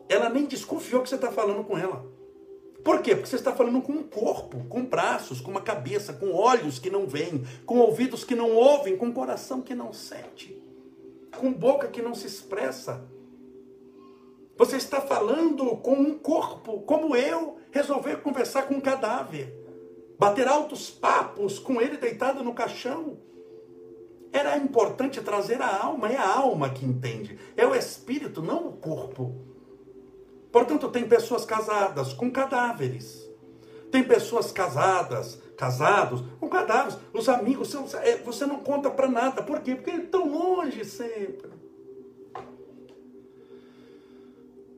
Ela 0.09 0.27
nem 0.27 0.45
desconfiou 0.45 1.01
que 1.01 1.07
você 1.07 1.15
está 1.15 1.31
falando 1.31 1.63
com 1.63 1.77
ela. 1.77 2.18
Por 2.83 3.01
quê? 3.01 3.15
Porque 3.15 3.29
você 3.29 3.35
está 3.35 3.53
falando 3.53 3.81
com 3.81 3.91
um 3.91 4.03
corpo, 4.03 4.63
com 4.69 4.85
braços, 4.85 5.41
com 5.41 5.51
uma 5.51 5.61
cabeça, 5.61 6.13
com 6.13 6.33
olhos 6.33 6.79
que 6.79 6.89
não 6.89 7.05
veem, 7.05 7.43
com 7.65 7.79
ouvidos 7.79 8.23
que 8.23 8.35
não 8.35 8.55
ouvem, 8.55 8.95
com 8.95 9.11
coração 9.11 9.61
que 9.61 9.75
não 9.75 9.91
sente, 9.91 10.61
com 11.37 11.51
boca 11.51 11.87
que 11.87 12.01
não 12.01 12.15
se 12.15 12.27
expressa. 12.27 13.05
Você 14.57 14.77
está 14.77 15.01
falando 15.01 15.77
com 15.77 15.93
um 15.93 16.17
corpo, 16.17 16.81
como 16.81 17.15
eu 17.15 17.57
resolver 17.71 18.17
conversar 18.17 18.63
com 18.63 18.75
um 18.75 18.81
cadáver, 18.81 19.53
bater 20.17 20.47
altos 20.47 20.89
papos 20.89 21.59
com 21.59 21.81
ele 21.81 21.97
deitado 21.97 22.43
no 22.43 22.53
caixão. 22.53 23.17
Era 24.31 24.57
importante 24.57 25.21
trazer 25.21 25.61
a 25.61 25.83
alma, 25.83 26.11
é 26.11 26.17
a 26.17 26.37
alma 26.37 26.69
que 26.69 26.85
entende, 26.85 27.39
é 27.57 27.65
o 27.65 27.73
espírito, 27.75 28.41
não 28.41 28.67
o 28.67 28.73
corpo. 28.73 29.48
Portanto, 30.51 30.89
tem 30.89 31.07
pessoas 31.07 31.45
casadas 31.45 32.13
com 32.13 32.31
cadáveres. 32.31 33.29
Tem 33.91 34.03
pessoas 34.03 34.51
casadas, 34.51 35.39
casados 35.57 36.23
com 36.39 36.47
cadáveres. 36.47 36.97
Os 37.13 37.27
amigos, 37.27 37.73
é, 37.95 38.17
você 38.17 38.45
não 38.45 38.59
conta 38.59 38.89
para 38.89 39.07
nada. 39.07 39.43
Por 39.43 39.61
quê? 39.61 39.75
Porque 39.75 39.89
eles 39.89 40.05
estão 40.05 40.27
longe 40.27 40.83
sempre. 40.85 41.49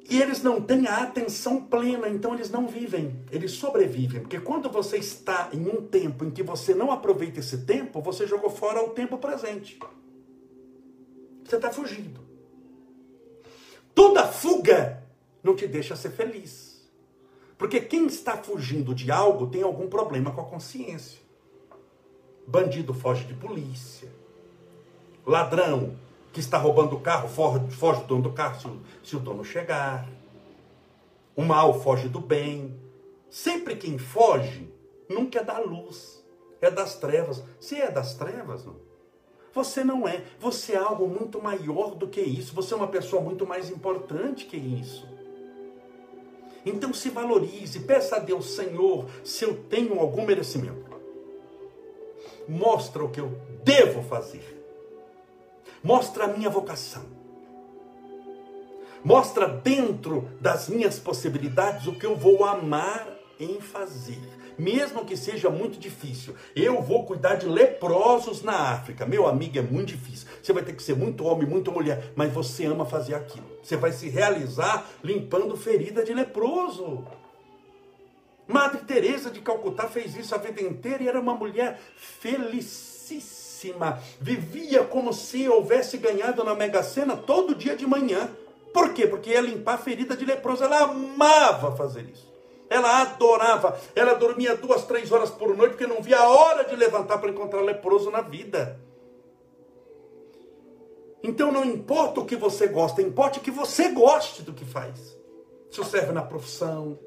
E 0.10 0.22
eles 0.22 0.44
não 0.44 0.60
têm 0.60 0.88
a 0.88 1.04
atenção 1.04 1.62
plena, 1.62 2.10
então 2.10 2.34
eles 2.34 2.50
não 2.50 2.68
vivem, 2.68 3.16
eles 3.32 3.54
sobrevivem. 3.54 4.20
Porque 4.20 4.42
quando 4.42 4.70
você 4.70 4.98
está 4.98 5.50
em 5.54 5.66
um 5.70 5.88
tempo 5.88 6.26
em 6.26 6.30
que 6.30 6.44
você 6.44 6.76
não 6.76 6.92
aproveita 6.92 7.40
esse 7.40 7.60
tempo, 7.60 8.02
você 8.02 8.28
jogou 8.28 8.50
fora 8.50 8.84
o 8.84 8.90
tempo 8.90 9.18
presente. 9.18 9.80
Você 11.46 11.56
está 11.56 11.72
fugindo. 11.72 12.20
Toda 13.96 14.28
fuga 14.28 15.01
não 15.44 15.56
te 15.56 15.68
deixa 15.68 15.96
ser 15.96 16.12
feliz. 16.12 16.90
Porque 17.58 17.80
quem 17.80 18.08
está 18.08 18.38
fugindo 18.38 18.94
de 18.96 19.12
algo 19.12 19.48
tem 19.48 19.62
algum 19.62 19.88
problema 19.88 20.32
com 20.32 20.42
a 20.42 20.46
consciência. 20.46 21.20
Bandido 22.48 22.94
foge 22.94 23.26
de 23.26 23.34
polícia. 23.34 24.10
Ladrão 25.26 25.96
que 26.34 26.40
está 26.40 26.58
roubando 26.58 26.96
o 26.96 27.00
carro 27.00 27.28
foge, 27.28 28.02
do 28.02 28.08
dono 28.08 28.24
do 28.24 28.34
carro 28.34 28.60
se, 28.60 29.10
se 29.10 29.16
o 29.16 29.20
dono 29.20 29.44
chegar. 29.44 30.10
O 31.36 31.44
mal 31.44 31.80
foge 31.82 32.10
do 32.10 32.20
bem. 32.20 32.76
Sempre 33.30 33.76
quem 33.76 33.98
foge 33.98 34.68
nunca 35.08 35.40
é 35.40 35.44
da 35.44 35.60
luz, 35.60 36.24
é 36.60 36.72
das 36.72 36.96
trevas. 36.96 37.44
Se 37.60 37.80
é 37.80 37.92
das 37.92 38.16
trevas, 38.16 38.66
não. 38.66 38.76
Você 39.54 39.84
não 39.84 40.08
é. 40.08 40.24
Você 40.40 40.74
é 40.74 40.78
algo 40.78 41.08
muito 41.08 41.42
maior 41.42 41.96
do 41.96 42.08
que 42.08 42.22
isso. 42.22 42.56
Você 42.56 42.74
é 42.74 42.78
uma 42.78 42.88
pessoa 42.88 43.22
muito 43.22 43.46
mais 43.46 43.70
importante 43.70 44.46
que 44.46 44.58
isso. 44.58 45.08
Então 46.66 46.94
se 46.94 47.10
valorize, 47.10 47.80
peça 47.80 48.18
a 48.18 48.20
Deus, 48.20 48.52
Senhor, 48.52 49.08
se 49.24 49.44
eu 49.44 49.64
tenho 49.70 50.00
algum 50.00 50.26
merecimento. 50.26 50.92
Mostra 52.48 53.04
o 53.04 53.10
que 53.10 53.20
eu 53.20 53.32
devo 53.64 54.04
fazer. 54.04 54.60
Mostra 55.84 56.26
a 56.26 56.28
minha 56.28 56.50
vocação. 56.50 57.04
Mostra 59.04 59.48
dentro 59.48 60.30
das 60.40 60.70
minhas 60.70 61.00
possibilidades 61.00 61.88
o 61.88 61.96
que 61.96 62.06
eu 62.06 62.16
vou 62.16 62.44
amar 62.46 63.08
em 63.40 63.60
fazer 63.60 64.41
mesmo 64.62 65.04
que 65.04 65.18
seja 65.18 65.50
muito 65.50 65.80
difícil. 65.80 66.36
Eu 66.56 66.84
vou 66.84 67.06
cuidar 67.06 67.36
de 67.36 67.48
leprosos 67.48 68.44
na 68.44 68.72
África. 68.72 69.06
Meu 69.06 69.28
amigo, 69.28 69.58
é 69.58 69.62
muito 69.62 69.88
difícil. 69.88 70.28
Você 70.42 70.54
vai 70.54 70.64
ter 70.64 70.74
que 70.74 70.84
ser 70.84 70.96
muito 70.96 71.26
homem, 71.26 71.46
muito 71.48 71.72
mulher, 71.72 72.12
mas 72.16 72.32
você 72.32 72.66
ama 72.66 72.86
fazer 72.86 73.16
aquilo. 73.16 73.48
Você 73.64 73.76
vai 73.76 73.92
se 73.92 74.08
realizar 74.08 74.88
limpando 75.04 75.58
ferida 75.58 76.04
de 76.04 76.14
leproso. 76.14 77.04
Madre 78.48 78.82
Teresa 78.82 79.32
de 79.32 79.42
Calcutá 79.42 79.88
fez 79.88 80.16
isso 80.16 80.36
a 80.36 80.38
vida 80.38 80.62
inteira 80.62 81.04
e 81.04 81.08
era 81.08 81.20
uma 81.20 81.34
mulher 81.34 81.80
felicíssima. 81.96 84.00
Vivia 84.20 84.84
como 84.84 85.12
se 85.12 85.50
houvesse 85.50 85.98
ganhado 85.98 86.44
na 86.44 86.54
Mega 86.54 86.84
Sena 86.84 87.18
todo 87.18 87.56
dia 87.56 87.76
de 87.76 87.88
manhã. 87.88 88.30
Por 88.72 88.94
quê? 88.94 89.08
Porque 89.08 89.32
ia 89.32 89.42
limpar 89.42 89.76
a 89.76 89.80
ferida 89.80 90.16
de 90.16 90.24
leproso. 90.24 90.64
Ela 90.64 90.84
amava 90.84 91.76
fazer 91.76 92.06
isso. 92.12 92.31
Ela 92.72 93.02
adorava. 93.02 93.78
Ela 93.94 94.14
dormia 94.14 94.56
duas, 94.56 94.86
três 94.86 95.12
horas 95.12 95.30
por 95.30 95.56
noite 95.58 95.72
porque 95.72 95.86
não 95.86 96.02
via 96.02 96.20
a 96.20 96.30
hora 96.30 96.64
de 96.64 96.74
levantar 96.74 97.18
para 97.18 97.30
encontrar 97.30 97.60
leproso 97.60 98.10
na 98.10 98.22
vida. 98.22 98.80
Então 101.22 101.52
não 101.52 101.66
importa 101.66 102.22
o 102.22 102.26
que 102.26 102.38
você 102.38 102.68
gosta, 102.68 103.02
importa 103.02 103.42
que 103.42 103.52
você 103.52 103.90
goste 103.90 104.42
do 104.42 104.54
que 104.54 104.64
faz. 104.64 105.18
Isso 105.70 105.84
serve 105.84 106.14
na 106.14 106.22
profissão, 106.22 106.98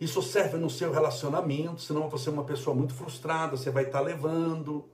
isso 0.00 0.20
serve 0.22 0.58
no 0.58 0.68
seu 0.68 0.90
relacionamento, 0.90 1.80
senão 1.80 2.08
você 2.08 2.28
é 2.28 2.32
uma 2.32 2.44
pessoa 2.44 2.74
muito 2.74 2.92
frustrada, 2.92 3.56
você 3.56 3.70
vai 3.70 3.84
estar 3.84 4.00
levando, 4.00 4.84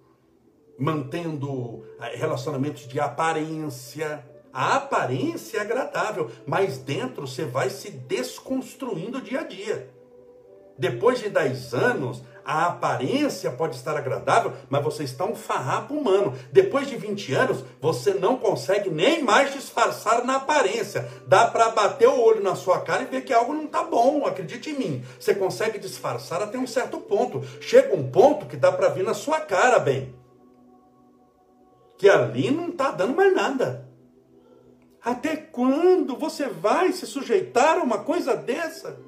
mantendo 0.79 1.87
eh, 2.01 2.17
relacionamentos 2.17 2.87
de 2.87 3.01
aparência. 3.01 4.36
A 4.59 4.77
aparência 4.77 5.59
é 5.59 5.61
agradável, 5.61 6.31
mas 6.47 6.79
dentro 6.79 7.27
você 7.27 7.45
vai 7.45 7.69
se 7.69 7.91
desconstruindo 7.91 9.21
dia 9.21 9.41
a 9.41 9.43
dia. 9.43 9.91
Depois 10.79 11.19
de 11.19 11.29
10 11.29 11.75
anos, 11.75 12.23
a 12.43 12.65
aparência 12.69 13.51
pode 13.51 13.77
estar 13.77 13.95
agradável, 13.95 14.55
mas 14.71 14.83
você 14.83 15.05
está 15.05 15.27
um 15.27 15.35
farrapo 15.35 15.93
humano. 15.93 16.33
Depois 16.51 16.89
de 16.89 16.97
20 16.97 17.35
anos, 17.35 17.65
você 17.83 18.15
não 18.15 18.39
consegue 18.39 18.89
nem 18.89 19.23
mais 19.23 19.53
disfarçar 19.53 20.25
na 20.25 20.37
aparência. 20.37 21.07
Dá 21.27 21.47
para 21.49 21.69
bater 21.69 22.09
o 22.09 22.19
olho 22.19 22.43
na 22.43 22.55
sua 22.55 22.81
cara 22.81 23.03
e 23.03 23.07
ver 23.07 23.25
que 23.27 23.35
algo 23.35 23.53
não 23.53 23.67
está 23.67 23.85
bom, 23.85 24.25
acredite 24.25 24.71
em 24.71 24.79
mim. 24.79 25.05
Você 25.21 25.35
consegue 25.35 25.79
disfarçar 25.79 26.41
até 26.41 26.57
um 26.57 26.67
certo 26.67 26.97
ponto. 26.97 27.43
Chega 27.61 27.95
um 27.95 28.11
ponto 28.11 28.47
que 28.47 28.57
dá 28.57 28.73
para 28.73 28.89
vir 28.89 29.05
na 29.05 29.13
sua 29.13 29.39
cara, 29.39 29.79
bem. 29.79 30.15
Que 31.99 32.09
ali 32.09 32.51
não 32.51 32.71
está 32.71 32.91
dando 32.91 33.15
mais 33.15 33.35
nada. 33.35 33.86
Até 35.07 35.37
quando 35.37 36.17
você 36.17 36.49
vai 36.49 36.91
se 36.91 37.07
sujeitar 37.07 37.79
a 37.79 37.83
uma 37.85 37.99
coisa 37.99 38.35
dessa? 38.35 38.99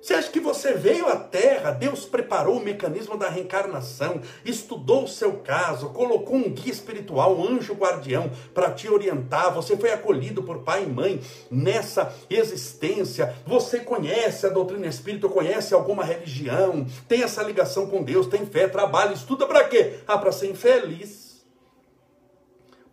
Você 0.00 0.14
acha 0.14 0.30
que 0.30 0.40
você 0.40 0.72
veio 0.72 1.06
à 1.06 1.16
Terra, 1.16 1.70
Deus 1.72 2.06
preparou 2.06 2.56
o 2.56 2.64
mecanismo 2.64 3.18
da 3.18 3.28
reencarnação, 3.28 4.22
estudou 4.42 5.04
o 5.04 5.08
seu 5.08 5.40
caso, 5.40 5.90
colocou 5.90 6.36
um 6.36 6.48
guia 6.48 6.72
espiritual, 6.72 7.36
um 7.36 7.46
anjo 7.46 7.74
guardião 7.74 8.30
para 8.54 8.70
te 8.70 8.88
orientar. 8.88 9.52
Você 9.52 9.76
foi 9.76 9.92
acolhido 9.92 10.42
por 10.42 10.60
pai 10.60 10.84
e 10.84 10.86
mãe 10.86 11.20
nessa 11.50 12.10
existência. 12.30 13.34
Você 13.46 13.80
conhece 13.80 14.46
a 14.46 14.50
doutrina 14.50 14.86
espírita, 14.86 15.28
conhece 15.28 15.74
alguma 15.74 16.02
religião, 16.02 16.86
tem 17.06 17.22
essa 17.22 17.42
ligação 17.42 17.86
com 17.86 18.02
Deus, 18.02 18.28
tem 18.28 18.46
fé, 18.46 18.66
trabalha, 18.66 19.12
estuda 19.12 19.46
para 19.46 19.64
quê? 19.64 19.98
Ah, 20.06 20.16
para 20.16 20.32
ser 20.32 20.48
infeliz 20.48 21.25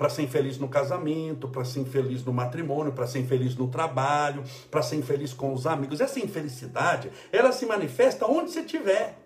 para 0.03 0.09
ser 0.09 0.23
infeliz 0.23 0.57
no 0.57 0.67
casamento, 0.67 1.47
para 1.47 1.63
ser 1.63 1.79
infeliz 1.79 2.25
no 2.25 2.33
matrimônio, 2.33 2.91
para 2.91 3.07
ser 3.07 3.19
infeliz 3.19 3.55
no 3.55 3.69
trabalho, 3.69 4.43
para 4.69 4.81
ser 4.81 4.97
infeliz 4.97 5.31
com 5.31 5.53
os 5.53 5.65
amigos. 5.65 6.01
Essa 6.01 6.19
infelicidade, 6.19 7.09
ela 7.31 7.53
se 7.53 7.65
manifesta 7.65 8.25
onde 8.25 8.51
você 8.51 8.59
estiver. 8.59 9.17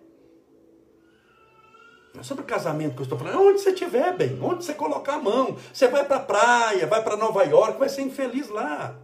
Não 2.14 2.20
é 2.20 2.22
sobre 2.22 2.44
casamento 2.44 2.94
que 2.94 3.00
eu 3.00 3.02
estou 3.02 3.18
falando, 3.18 3.34
é 3.34 3.38
onde 3.38 3.58
você 3.60 3.70
estiver, 3.70 4.16
bem, 4.16 4.38
onde 4.40 4.64
você 4.64 4.72
colocar 4.72 5.14
a 5.14 5.18
mão. 5.18 5.56
Você 5.72 5.88
vai 5.88 6.04
para 6.04 6.18
a 6.18 6.20
praia, 6.20 6.86
vai 6.86 7.02
para 7.02 7.16
Nova 7.16 7.42
York, 7.42 7.76
vai 7.76 7.88
ser 7.88 8.02
infeliz 8.02 8.48
lá. 8.48 8.96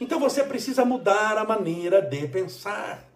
Então 0.00 0.18
você 0.18 0.42
precisa 0.42 0.86
mudar 0.86 1.36
a 1.36 1.44
maneira 1.44 2.00
de 2.00 2.26
pensar. 2.28 3.06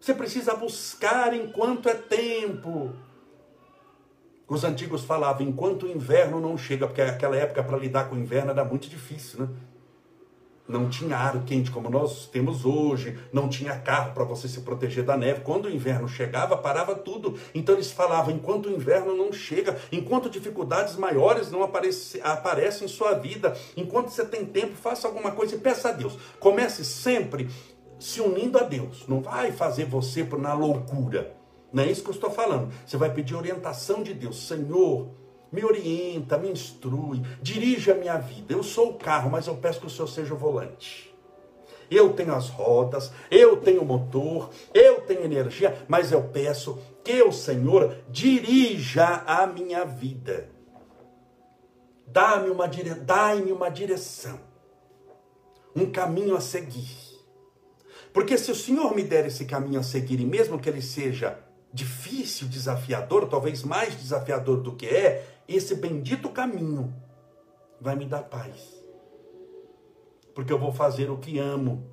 Você 0.00 0.12
precisa 0.12 0.56
buscar 0.56 1.32
enquanto 1.32 1.88
é 1.88 1.94
tempo. 1.94 2.92
Os 4.50 4.64
antigos 4.64 5.04
falavam, 5.04 5.46
enquanto 5.46 5.84
o 5.86 5.88
inverno 5.88 6.40
não 6.40 6.58
chega, 6.58 6.84
porque 6.84 7.00
aquela 7.00 7.36
época 7.36 7.62
para 7.62 7.78
lidar 7.78 8.08
com 8.08 8.16
o 8.16 8.18
inverno 8.18 8.50
era 8.50 8.64
muito 8.64 8.88
difícil, 8.88 9.42
né? 9.42 9.48
Não 10.66 10.88
tinha 10.88 11.16
ar 11.16 11.44
quente 11.44 11.70
como 11.70 11.88
nós 11.88 12.26
temos 12.26 12.64
hoje, 12.64 13.16
não 13.32 13.48
tinha 13.48 13.78
carro 13.78 14.12
para 14.12 14.24
você 14.24 14.48
se 14.48 14.62
proteger 14.62 15.04
da 15.04 15.16
neve. 15.16 15.42
Quando 15.42 15.66
o 15.66 15.70
inverno 15.70 16.08
chegava, 16.08 16.56
parava 16.56 16.96
tudo. 16.96 17.38
Então 17.54 17.76
eles 17.76 17.92
falavam: 17.92 18.34
enquanto 18.34 18.66
o 18.66 18.72
inverno 18.72 19.16
não 19.16 19.32
chega, 19.32 19.78
enquanto 19.92 20.28
dificuldades 20.28 20.96
maiores 20.96 21.50
não 21.50 21.62
aparecem, 21.62 22.20
em 22.84 22.88
sua 22.88 23.14
vida, 23.14 23.56
enquanto 23.76 24.08
você 24.08 24.24
tem 24.24 24.44
tempo, 24.44 24.74
faça 24.74 25.06
alguma 25.06 25.30
coisa 25.30 25.54
e 25.54 25.58
peça 25.58 25.90
a 25.90 25.92
Deus. 25.92 26.18
Comece 26.40 26.84
sempre 26.84 27.48
se 28.00 28.20
unindo 28.20 28.58
a 28.58 28.62
Deus. 28.62 29.06
Não 29.06 29.20
vai 29.20 29.52
fazer 29.52 29.84
você 29.84 30.24
na 30.24 30.54
loucura. 30.54 31.39
Não 31.72 31.84
é 31.84 31.90
isso 31.90 32.02
que 32.02 32.10
eu 32.10 32.14
estou 32.14 32.30
falando. 32.30 32.72
Você 32.84 32.96
vai 32.96 33.12
pedir 33.12 33.34
orientação 33.34 34.02
de 34.02 34.12
Deus. 34.12 34.46
Senhor, 34.46 35.08
me 35.52 35.64
orienta, 35.64 36.38
me 36.38 36.50
instrui, 36.50 37.22
dirija 37.40 37.92
a 37.92 37.96
minha 37.96 38.18
vida. 38.18 38.52
Eu 38.52 38.62
sou 38.62 38.90
o 38.90 38.94
carro, 38.94 39.30
mas 39.30 39.46
eu 39.46 39.56
peço 39.56 39.80
que 39.80 39.86
o 39.86 39.90
Senhor 39.90 40.08
seja 40.08 40.34
o 40.34 40.38
volante. 40.38 41.10
Eu 41.90 42.12
tenho 42.12 42.32
as 42.34 42.48
rodas, 42.48 43.12
eu 43.30 43.56
tenho 43.56 43.82
o 43.82 43.84
motor, 43.84 44.50
eu 44.72 45.00
tenho 45.00 45.24
energia, 45.24 45.84
mas 45.88 46.12
eu 46.12 46.22
peço 46.22 46.78
que 47.02 47.20
o 47.22 47.32
Senhor 47.32 47.96
dirija 48.08 49.24
a 49.26 49.44
minha 49.46 49.84
vida. 49.84 50.48
Dá-me 52.06 52.50
uma, 52.50 52.68
dire... 52.68 52.94
Dá 52.94 53.34
uma 53.34 53.68
direção, 53.68 54.38
um 55.74 55.90
caminho 55.90 56.36
a 56.36 56.40
seguir. 56.40 57.10
Porque 58.12 58.38
se 58.38 58.50
o 58.50 58.56
Senhor 58.56 58.94
me 58.94 59.02
der 59.02 59.26
esse 59.26 59.44
caminho 59.44 59.80
a 59.80 59.84
seguir, 59.84 60.20
e 60.20 60.24
mesmo 60.24 60.58
que 60.58 60.68
ele 60.68 60.82
seja 60.82 61.38
difícil, 61.72 62.48
desafiador, 62.48 63.28
talvez 63.28 63.62
mais 63.62 63.94
desafiador 63.96 64.60
do 64.60 64.74
que 64.74 64.86
é, 64.86 65.26
esse 65.48 65.74
bendito 65.74 66.28
caminho 66.28 66.94
vai 67.80 67.96
me 67.96 68.04
dar 68.04 68.22
paz. 68.24 68.80
Porque 70.34 70.52
eu 70.52 70.58
vou 70.58 70.72
fazer 70.72 71.10
o 71.10 71.18
que 71.18 71.38
amo. 71.38 71.84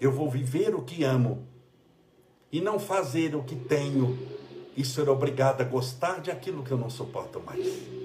Eu 0.00 0.12
vou 0.12 0.30
viver 0.30 0.74
o 0.74 0.82
que 0.82 1.04
amo. 1.04 1.46
E 2.50 2.60
não 2.60 2.78
fazer 2.78 3.34
o 3.34 3.42
que 3.42 3.56
tenho 3.56 4.18
e 4.76 4.84
ser 4.84 5.08
obrigado 5.08 5.60
a 5.60 5.64
gostar 5.64 6.20
de 6.20 6.30
aquilo 6.30 6.62
que 6.62 6.70
eu 6.70 6.78
não 6.78 6.90
suporto 6.90 7.40
mais. 7.40 8.01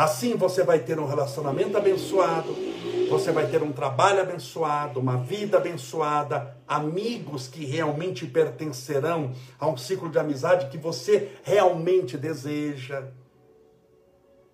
Assim 0.00 0.34
você 0.34 0.64
vai 0.64 0.78
ter 0.78 0.98
um 0.98 1.04
relacionamento 1.04 1.76
abençoado, 1.76 2.56
você 3.10 3.30
vai 3.30 3.48
ter 3.48 3.62
um 3.62 3.70
trabalho 3.70 4.22
abençoado, 4.22 4.98
uma 4.98 5.18
vida 5.18 5.58
abençoada, 5.58 6.56
amigos 6.66 7.46
que 7.46 7.66
realmente 7.66 8.26
pertencerão 8.26 9.32
a 9.58 9.68
um 9.68 9.76
ciclo 9.76 10.08
de 10.08 10.18
amizade 10.18 10.68
que 10.68 10.78
você 10.78 11.32
realmente 11.42 12.16
deseja. 12.16 13.08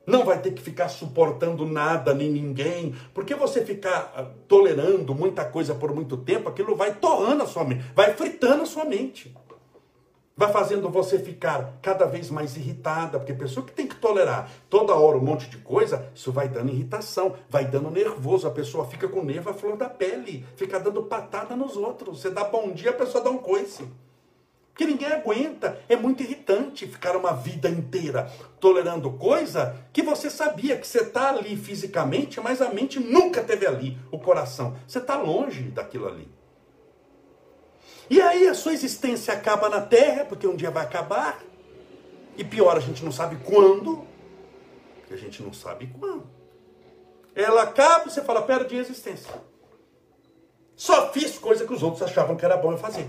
Não 0.05 0.25
vai 0.25 0.41
ter 0.43 0.53
que 0.53 0.61
ficar 0.61 0.89
suportando 0.89 1.65
nada 1.65 2.13
nem 2.13 2.29
ninguém, 2.29 2.97
porque 3.15 3.33
você 3.37 3.65
ficar 3.65 4.13
ah, 4.17 4.27
tolerando 4.49 5.15
muita 5.15 5.45
coisa 5.45 5.77
por 5.77 5.95
muito 5.95 6.17
tempo, 6.17 6.49
aquilo 6.49 6.75
vai 6.75 6.93
torrando 6.93 7.45
a 7.45 7.47
sua 7.47 7.63
mente, 7.63 7.85
vai 7.95 8.15
fritando 8.15 8.65
a 8.65 8.67
sua 8.67 8.85
mente 8.85 9.33
vai 10.37 10.53
fazendo 10.53 10.91
você 10.91 11.19
ficar 11.19 11.79
cada 11.81 12.05
vez 12.05 12.29
mais 12.31 12.57
irritada, 12.57 13.19
porque 13.19 13.33
pessoa 13.33 13.65
que 13.65 13.73
tem 13.73 13.87
que 13.87 13.97
tolerar 13.97 14.51
toda 14.69 14.95
hora 14.95 15.17
um 15.17 15.25
monte 15.25 15.49
de 15.49 15.57
coisa, 15.57 16.11
isso 16.15 16.31
vai 16.31 16.47
dando 16.47 16.71
irritação, 16.71 17.35
vai 17.49 17.65
dando 17.65 17.91
nervoso, 17.91 18.47
a 18.47 18.51
pessoa 18.51 18.87
fica 18.87 19.09
com 19.09 19.25
nervo 19.25 19.49
à 19.49 19.55
flor 19.55 19.77
da 19.77 19.89
pele, 19.89 20.45
fica 20.57 20.79
dando 20.79 21.03
patada 21.05 21.57
nos 21.57 21.77
outros. 21.77 22.21
Você 22.21 22.29
dá 22.29 22.45
bom 22.45 22.71
dia, 22.73 22.91
a 22.91 22.95
pessoa 22.95 23.25
dá 23.25 23.31
um 23.31 23.39
coice. 23.39 23.89
Que 24.75 24.85
ninguém 24.85 25.11
aguenta, 25.11 25.81
é 25.89 25.97
muito 25.97 26.23
irritante 26.23 26.87
ficar 26.87 27.17
uma 27.17 27.33
vida 27.33 27.71
inteira 27.71 28.31
tolerando 28.61 29.11
coisa 29.13 29.75
que 29.91 30.03
você 30.03 30.29
sabia 30.29 30.77
que 30.77 30.87
você 30.87 30.99
está 30.99 31.31
ali 31.31 31.57
fisicamente, 31.57 32.39
mas 32.43 32.61
a 32.61 32.69
mente 32.69 33.01
nunca 33.01 33.43
teve 33.43 33.67
ali, 33.67 33.97
o 34.13 34.19
coração. 34.19 34.77
Você 34.87 34.99
está 34.99 35.17
longe 35.17 35.63
daquilo 35.71 36.07
ali. 36.07 36.29
E 38.09 38.21
aí 38.21 38.47
a 38.47 38.55
sua 38.55 38.73
existência 38.73 39.35
acaba 39.35 39.69
na 39.69 39.81
Terra, 39.81 40.25
porque 40.25 40.47
um 40.47 40.55
dia 40.55 40.71
vai 40.71 40.85
acabar. 40.85 41.43
E 42.37 42.45
pior, 42.45 42.77
a 42.77 42.81
gente 42.81 43.05
não 43.05 43.13
sabe 43.13 43.37
quando. 43.45 44.07
A 45.11 45.17
gente 45.17 45.43
não 45.43 45.53
sabe 45.53 45.93
quando. 45.99 46.27
Ela 47.35 47.63
acaba 47.63 48.07
e 48.07 48.11
você 48.11 48.23
fala, 48.23 48.43
perdi 48.43 48.77
a 48.77 48.81
existência. 48.81 49.33
Só 50.75 51.11
fiz 51.13 51.39
coisa 51.39 51.67
que 51.67 51.73
os 51.73 51.83
outros 51.83 52.03
achavam 52.03 52.37
que 52.37 52.45
era 52.45 52.57
bom 52.57 52.73
eu 52.73 52.79
fazer. 52.79 53.09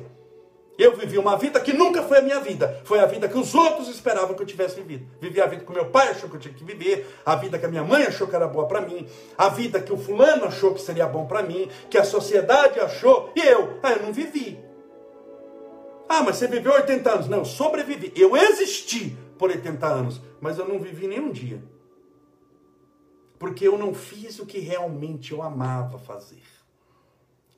Eu 0.77 0.95
vivi 0.95 1.17
uma 1.17 1.35
vida 1.37 1.59
que 1.59 1.73
nunca 1.73 2.03
foi 2.03 2.19
a 2.19 2.21
minha 2.21 2.39
vida. 2.39 2.81
Foi 2.85 2.99
a 2.99 3.05
vida 3.07 3.27
que 3.27 3.37
os 3.37 3.55
outros 3.55 3.87
esperavam 3.87 4.35
que 4.35 4.43
eu 4.43 4.45
tivesse 4.45 4.75
vivido. 4.75 5.07
Vivi 5.19 5.41
a 5.41 5.47
vida 5.47 5.65
que 5.65 5.71
meu 5.71 5.87
pai 5.87 6.09
achou 6.09 6.29
que 6.29 6.35
eu 6.35 6.39
tinha 6.39 6.53
que 6.53 6.63
viver, 6.63 7.07
a 7.25 7.35
vida 7.35 7.57
que 7.57 7.65
a 7.65 7.69
minha 7.69 7.83
mãe 7.83 8.03
achou 8.03 8.27
que 8.27 8.35
era 8.35 8.47
boa 8.47 8.67
para 8.67 8.81
mim, 8.81 9.07
a 9.35 9.49
vida 9.49 9.81
que 9.81 9.91
o 9.91 9.97
fulano 9.97 10.45
achou 10.45 10.73
que 10.75 10.81
seria 10.81 11.07
bom 11.07 11.25
para 11.25 11.41
mim, 11.41 11.67
que 11.89 11.97
a 11.97 12.03
sociedade 12.03 12.79
achou, 12.79 13.31
e 13.35 13.41
eu, 13.41 13.79
ah, 13.81 13.93
eu 13.93 14.03
não 14.03 14.13
vivi. 14.13 14.66
Ah, 16.09 16.23
mas 16.23 16.37
você 16.37 16.47
viveu 16.47 16.73
80 16.73 17.09
anos. 17.09 17.27
Não, 17.27 17.43
sobrevivi. 17.43 18.13
Eu 18.15 18.35
existi 18.35 19.17
por 19.37 19.49
80 19.49 19.85
anos, 19.85 20.21
mas 20.39 20.57
eu 20.57 20.67
não 20.67 20.79
vivi 20.79 21.07
nem 21.07 21.19
um 21.19 21.31
dia. 21.31 21.61
Porque 23.37 23.67
eu 23.67 23.77
não 23.77 23.93
fiz 23.93 24.39
o 24.39 24.45
que 24.45 24.59
realmente 24.59 25.31
eu 25.31 25.43
amava 25.43 25.99
fazer. 25.99 26.41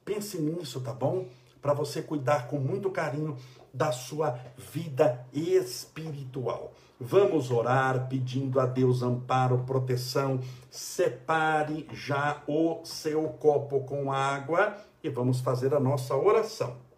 Pense 0.04 0.40
nisso, 0.40 0.82
tá 0.82 0.92
bom? 0.92 1.28
Para 1.62 1.74
você 1.74 2.02
cuidar 2.02 2.48
com 2.48 2.58
muito 2.58 2.90
carinho 2.90 3.38
da 3.74 3.92
sua 3.92 4.40
vida 4.58 5.26
espiritual. 5.34 6.74
Vamos 7.00 7.50
orar 7.52 8.10
pedindo 8.10 8.60
a 8.60 8.66
Deus 8.66 9.02
amparo, 9.04 9.60
proteção. 9.60 10.42
Separe 10.70 11.88
já 11.94 12.44
o 12.48 12.82
seu 12.84 13.24
copo 13.30 13.82
com 13.82 14.12
água 14.12 14.76
e 15.04 15.10
vamos 15.10 15.40
fazer 15.40 15.74
a 15.74 15.80
nossa 15.80 16.16
oração. 16.16 16.89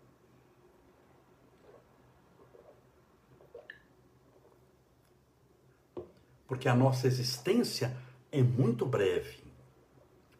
Porque 6.51 6.67
a 6.67 6.75
nossa 6.75 7.07
existência 7.07 7.95
é 8.29 8.43
muito 8.43 8.85
breve. 8.85 9.37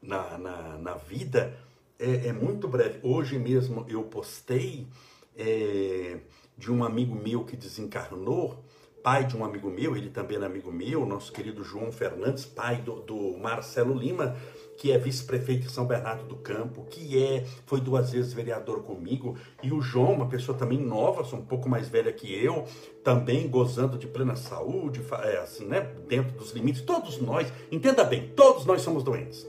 Na, 0.01 0.37
na, 0.37 0.77
na 0.77 0.93
vida 0.95 1.57
é, 1.97 2.27
é 2.27 2.33
muito 2.33 2.67
breve. 2.67 2.99
Hoje 3.01 3.39
mesmo 3.39 3.85
eu 3.87 4.03
postei 4.03 4.89
é, 5.37 6.19
de 6.57 6.69
um 6.69 6.83
amigo 6.83 7.15
meu 7.15 7.45
que 7.45 7.55
desencarnou, 7.55 8.61
pai 9.01 9.23
de 9.23 9.37
um 9.37 9.45
amigo 9.45 9.69
meu, 9.69 9.95
ele 9.95 10.09
também 10.09 10.37
é 10.37 10.43
amigo 10.43 10.69
meu, 10.69 11.05
nosso 11.05 11.31
querido 11.31 11.63
João 11.63 11.93
Fernandes, 11.93 12.43
pai 12.43 12.81
do, 12.81 12.99
do 12.99 13.37
Marcelo 13.37 13.97
Lima, 13.97 14.35
que 14.81 14.91
é 14.91 14.97
vice-prefeito 14.97 15.67
de 15.67 15.71
São 15.71 15.85
Bernardo 15.85 16.23
do 16.23 16.35
Campo, 16.37 16.87
que 16.89 17.23
é 17.23 17.45
foi 17.67 17.79
duas 17.79 18.09
vezes 18.09 18.33
vereador 18.33 18.81
comigo, 18.81 19.37
e 19.61 19.71
o 19.71 19.79
João, 19.79 20.13
uma 20.13 20.27
pessoa 20.27 20.57
também 20.57 20.79
nova, 20.79 21.21
um 21.35 21.45
pouco 21.45 21.69
mais 21.69 21.87
velha 21.87 22.11
que 22.11 22.33
eu, 22.33 22.65
também 23.03 23.47
gozando 23.47 23.95
de 23.95 24.07
plena 24.07 24.35
saúde, 24.35 24.99
é, 25.21 25.37
assim, 25.37 25.67
né, 25.67 25.81
dentro 26.07 26.35
dos 26.35 26.49
limites, 26.49 26.81
todos 26.81 27.21
nós, 27.21 27.53
entenda 27.71 28.03
bem, 28.03 28.29
todos 28.35 28.65
nós 28.65 28.81
somos 28.81 29.03
doentes. 29.03 29.47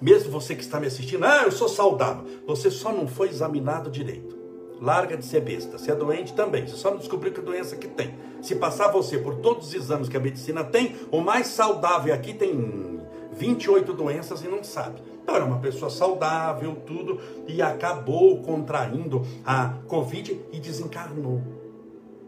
Mesmo 0.00 0.32
você 0.32 0.56
que 0.56 0.62
está 0.62 0.80
me 0.80 0.88
assistindo, 0.88 1.24
ah, 1.24 1.44
eu 1.44 1.52
sou 1.52 1.68
saudável, 1.68 2.24
você 2.44 2.72
só 2.72 2.92
não 2.92 3.06
foi 3.06 3.28
examinado 3.28 3.88
direito. 3.88 4.36
Larga 4.80 5.16
de 5.16 5.24
ser 5.24 5.42
besta. 5.42 5.78
Se 5.78 5.90
é 5.90 5.94
doente 5.94 6.34
também. 6.34 6.64
Você 6.64 6.76
só 6.76 6.90
não 6.90 6.98
descobriu 6.98 7.32
que 7.32 7.40
doença 7.40 7.74
que 7.74 7.88
tem. 7.88 8.14
Se 8.40 8.54
passar 8.54 8.92
você 8.92 9.18
por 9.18 9.36
todos 9.36 9.66
os 9.66 9.74
exames 9.74 10.08
que 10.08 10.16
a 10.16 10.20
medicina 10.20 10.62
tem, 10.62 10.94
o 11.10 11.20
mais 11.20 11.48
saudável 11.48 12.14
aqui 12.14 12.32
tem 12.32 12.97
28 13.32 13.92
doenças 13.92 14.42
e 14.42 14.48
não 14.48 14.62
sabe. 14.64 15.00
Então 15.22 15.36
era 15.36 15.44
uma 15.44 15.58
pessoa 15.58 15.90
saudável, 15.90 16.76
tudo, 16.86 17.20
e 17.46 17.60
acabou 17.60 18.40
contraindo 18.42 19.22
a 19.44 19.74
Covid 19.86 20.40
e 20.52 20.58
desencarnou. 20.58 21.42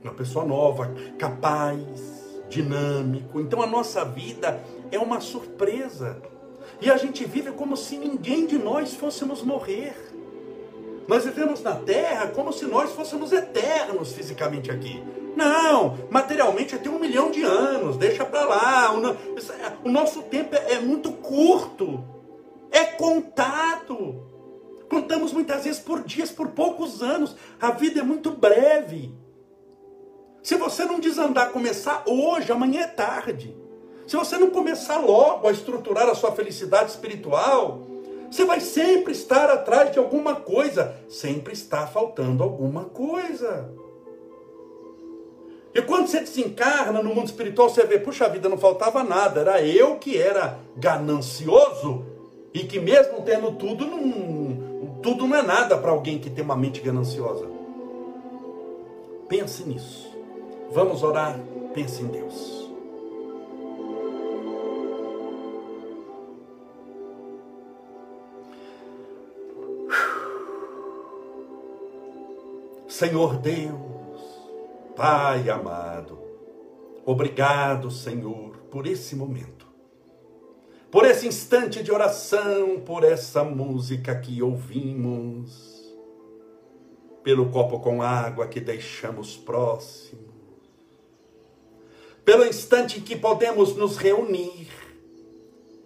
Uma 0.02 0.12
pessoa 0.12 0.44
nova, 0.44 0.92
capaz, 1.18 2.42
dinâmico. 2.48 3.40
Então 3.40 3.62
a 3.62 3.66
nossa 3.66 4.04
vida 4.04 4.62
é 4.90 4.98
uma 4.98 5.20
surpresa. 5.20 6.20
E 6.80 6.90
a 6.90 6.96
gente 6.96 7.24
vive 7.24 7.52
como 7.52 7.76
se 7.76 7.96
ninguém 7.96 8.46
de 8.46 8.58
nós 8.58 8.94
fôssemos 8.94 9.42
morrer. 9.42 9.94
Nós 11.08 11.24
vivemos 11.24 11.62
na 11.62 11.74
terra 11.74 12.28
como 12.28 12.52
se 12.52 12.66
nós 12.66 12.92
fôssemos 12.92 13.32
eternos 13.32 14.12
fisicamente 14.12 14.70
aqui. 14.70 15.02
Não, 15.36 15.98
materialmente 16.10 16.74
até 16.74 16.88
um 16.88 16.98
milhão 16.98 17.30
de 17.30 17.42
anos, 17.42 17.96
deixa 17.96 18.24
para 18.24 18.44
lá. 18.44 18.92
O, 19.84 19.88
nosso 19.90 20.22
tempo 20.22 20.54
é, 20.54 20.74
é 20.74 20.80
muito 20.80 21.12
curto, 21.12 22.02
é 22.70 22.84
contado. 22.84 24.28
Contamos 24.88 25.32
muitas 25.32 25.64
vezes 25.64 25.80
por 25.80 26.02
dias, 26.02 26.30
por 26.30 26.48
poucos 26.48 27.02
anos. 27.02 27.36
A 27.60 27.70
vida 27.70 28.00
é 28.00 28.02
muito 28.02 28.30
breve. 28.30 29.14
Se 30.42 30.56
você 30.56 30.84
não 30.84 30.98
desandar, 30.98 31.50
começar 31.50 32.02
hoje, 32.06 32.50
amanhã 32.50 32.82
é 32.82 32.86
tarde. 32.86 33.56
Se 34.06 34.16
você 34.16 34.36
não 34.36 34.50
começar 34.50 34.98
logo 34.98 35.46
a 35.46 35.52
estruturar 35.52 36.08
a 36.08 36.14
sua 36.14 36.32
felicidade 36.32 36.90
espiritual, 36.90 37.86
você 38.30 38.44
vai 38.44 38.60
sempre 38.60 39.12
estar 39.12 39.50
atrás 39.50 39.92
de 39.92 39.98
alguma 39.98 40.34
coisa, 40.34 40.96
sempre 41.08 41.52
está 41.52 41.86
faltando 41.86 42.42
alguma 42.42 42.86
coisa. 42.86 43.68
E 45.74 45.80
quando 45.82 46.08
você 46.08 46.20
desencarna 46.20 47.02
no 47.02 47.14
mundo 47.14 47.26
espiritual, 47.26 47.68
você 47.68 47.84
vê, 47.84 47.98
puxa 47.98 48.28
vida, 48.28 48.48
não 48.48 48.58
faltava 48.58 49.04
nada, 49.04 49.40
era 49.40 49.62
eu 49.62 49.96
que 49.96 50.18
era 50.18 50.58
ganancioso 50.76 52.04
e 52.52 52.60
que 52.60 52.80
mesmo 52.80 53.22
tendo 53.22 53.52
tudo, 53.52 53.86
não, 53.86 54.98
tudo 55.00 55.26
não 55.28 55.36
é 55.36 55.42
nada 55.42 55.78
para 55.78 55.92
alguém 55.92 56.18
que 56.18 56.28
tem 56.28 56.44
uma 56.44 56.56
mente 56.56 56.80
gananciosa. 56.80 57.46
Pense 59.28 59.62
nisso. 59.62 60.10
Vamos 60.72 61.04
orar, 61.04 61.38
pense 61.72 62.02
em 62.02 62.08
Deus. 62.08 62.68
Senhor 72.88 73.36
Deus, 73.38 73.80
Pai 75.00 75.48
amado, 75.48 76.18
obrigado, 77.06 77.90
Senhor, 77.90 78.58
por 78.70 78.86
esse 78.86 79.16
momento, 79.16 79.66
por 80.90 81.06
esse 81.06 81.26
instante 81.26 81.82
de 81.82 81.90
oração, 81.90 82.80
por 82.80 83.02
essa 83.02 83.42
música 83.42 84.14
que 84.20 84.42
ouvimos, 84.42 85.96
pelo 87.22 87.48
copo 87.48 87.80
com 87.80 88.02
água 88.02 88.46
que 88.46 88.60
deixamos 88.60 89.38
próximo, 89.38 90.34
pelo 92.22 92.44
instante 92.44 92.98
em 92.98 93.02
que 93.02 93.16
podemos 93.16 93.74
nos 93.74 93.96
reunir, 93.96 94.68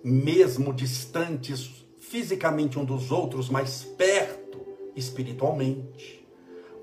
mesmo 0.02 0.74
distantes 0.74 1.86
fisicamente 2.00 2.80
um 2.80 2.84
dos 2.84 3.12
outros, 3.12 3.48
mas 3.48 3.84
perto 3.84 4.60
espiritualmente 4.96 6.23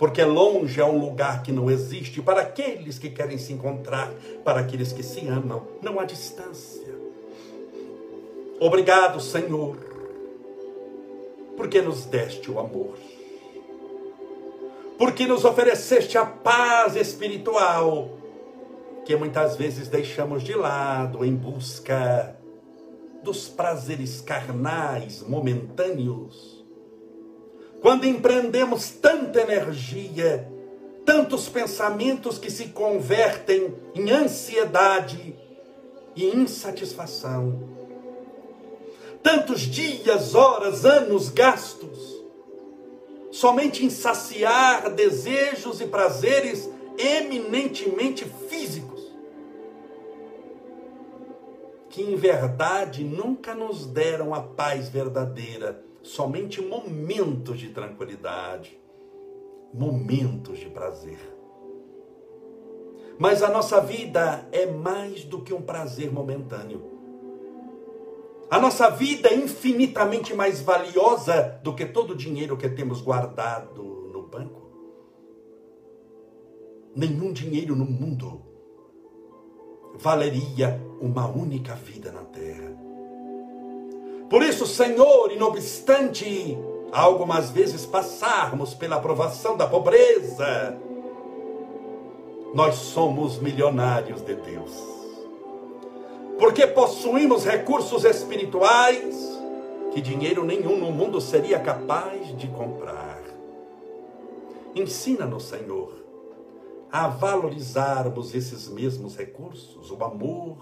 porque 0.02 0.24
longe 0.24 0.82
é 0.82 0.84
um 0.84 0.98
lugar 0.98 1.44
que 1.44 1.52
não 1.52 1.70
existe 1.70 2.24
para 2.24 2.42
aqueles 2.42 2.98
que 2.98 3.08
querem 3.08 3.38
se 3.38 3.54
encontrar, 3.54 4.12
para 4.44 4.62
aqueles 4.62 4.92
que 4.92 5.04
se 5.04 5.28
amam, 5.28 5.68
não 5.80 6.00
há 6.00 6.06
distância. 6.06 6.92
Obrigado, 8.60 9.20
Senhor, 9.22 9.78
porque 11.56 11.84
nos 11.84 12.06
deste 12.06 12.50
o 12.50 12.58
amor, 12.58 12.98
porque 14.98 15.28
nos 15.28 15.46
ofereceste 15.46 16.18
a 16.18 16.26
paz 16.26 16.96
espiritual, 16.96 18.10
que 19.06 19.16
muitas 19.16 19.56
vezes 19.56 19.88
deixamos 19.88 20.42
de 20.42 20.56
lado 20.56 21.24
em 21.24 21.36
busca 21.36 22.36
dos 23.22 23.48
prazeres 23.48 24.20
carnais 24.20 25.22
momentâneos 25.22 26.61
quando 27.82 28.06
empreendemos 28.06 28.91
tanta 28.91 29.41
energia, 29.41 30.48
tantos 31.04 31.50
pensamentos 31.50 32.38
que 32.38 32.52
se 32.52 32.67
convertem 32.67 33.74
em 33.96 34.12
ansiedade 34.12 35.36
e 36.15 36.28
insatisfação, 36.28 37.67
tantos 39.24 39.62
dias, 39.62 40.36
horas, 40.36 40.86
anos 40.86 41.30
gastos, 41.30 42.22
somente 43.32 43.84
em 43.84 43.89
saciar 43.89 44.91
desejos 44.91 45.82
e 45.82 45.88
prazeres 45.88 46.70
eminentemente 47.00 48.26
físicos, 48.48 49.02
que 51.89 52.04
em 52.04 52.15
verdade 52.15 53.04
nunca 53.04 53.56
nos 53.56 53.88
deram 53.88 54.36
a 54.36 54.41
paz 54.41 54.88
verdadeira 54.88 55.90
somente 56.04 56.62
momentos 56.62 57.60
de 57.60 57.70
tranquilidade, 57.70 58.80
momentos 59.74 60.60
de 60.60 60.70
prazer. 60.70 61.20
Mas 63.18 63.44
a 63.44 63.50
nossa 63.50 63.80
vida 63.80 64.48
é 64.52 64.66
mais 64.66 65.24
do 65.24 65.42
que 65.42 65.54
um 65.54 65.62
prazer 65.62 66.12
momentâneo. 66.12 66.90
A 68.50 68.60
nossa 68.60 68.90
vida 68.90 69.30
é 69.30 69.36
infinitamente 69.36 70.34
mais 70.34 70.60
valiosa 70.62 71.60
do 71.63 71.73
que 71.73 71.86
todo 71.86 72.12
o 72.12 72.17
dinheiro 72.17 72.58
que 72.58 72.67
temos 72.67 73.02
guardado 73.02 73.84
no 74.12 74.23
banco. 74.23 74.62
Nenhum 76.96 77.32
dinheiro 77.32 77.75
no 77.75 77.86
mundo 77.86 78.42
valeria 79.96 80.82
uma 81.00 81.28
única 81.28 81.75
vida 81.75 82.12
na 82.12 82.23
terra. 82.25 82.90
Por 84.32 84.44
isso, 84.44 84.65
Senhor, 84.65 85.29
e 85.29 85.36
não 85.36 85.50
obstante 85.50 86.58
algumas 86.90 87.50
vezes 87.50 87.86
passarmos 87.86 88.73
pela 88.73 88.96
aprovação 88.96 89.58
da 89.58 89.67
pobreza, 89.67 90.79
nós 92.54 92.75
somos 92.75 93.40
milionários 93.40 94.21
de 94.21 94.34
Deus. 94.36 94.71
Porque 96.40 96.65
possuímos 96.65 97.44
recursos 97.44 98.06
espirituais 98.06 99.38
que 99.92 100.00
dinheiro 100.00 100.46
nenhum 100.46 100.77
no 100.77 100.94
mundo 100.94 101.19
seria 101.19 101.60
capaz 101.60 102.34
de 102.38 102.48
comprar. 102.48 103.19
Ensina-nos, 104.73 105.44
Senhor, 105.44 105.94
a 106.90 107.10
valorizarmos 107.10 108.34
esses 108.34 108.69
mesmos 108.69 109.17
recursos, 109.17 109.92
o 109.92 110.02
amor, 110.02 110.58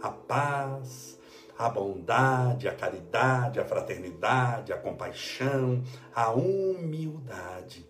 a 0.00 0.08
paz, 0.08 1.15
a 1.58 1.68
bondade, 1.68 2.68
a 2.68 2.74
caridade, 2.74 3.58
a 3.58 3.64
fraternidade, 3.64 4.72
a 4.72 4.78
compaixão, 4.78 5.82
a 6.14 6.30
humildade. 6.30 7.88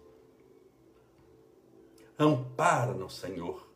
Ampara-nos, 2.18 3.18
Senhor, 3.18 3.66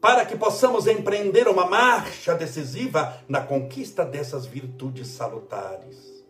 para 0.00 0.24
que 0.24 0.36
possamos 0.36 0.86
empreender 0.86 1.48
uma 1.48 1.66
marcha 1.66 2.34
decisiva 2.34 3.22
na 3.28 3.40
conquista 3.40 4.04
dessas 4.04 4.46
virtudes 4.46 5.08
salutares, 5.08 6.24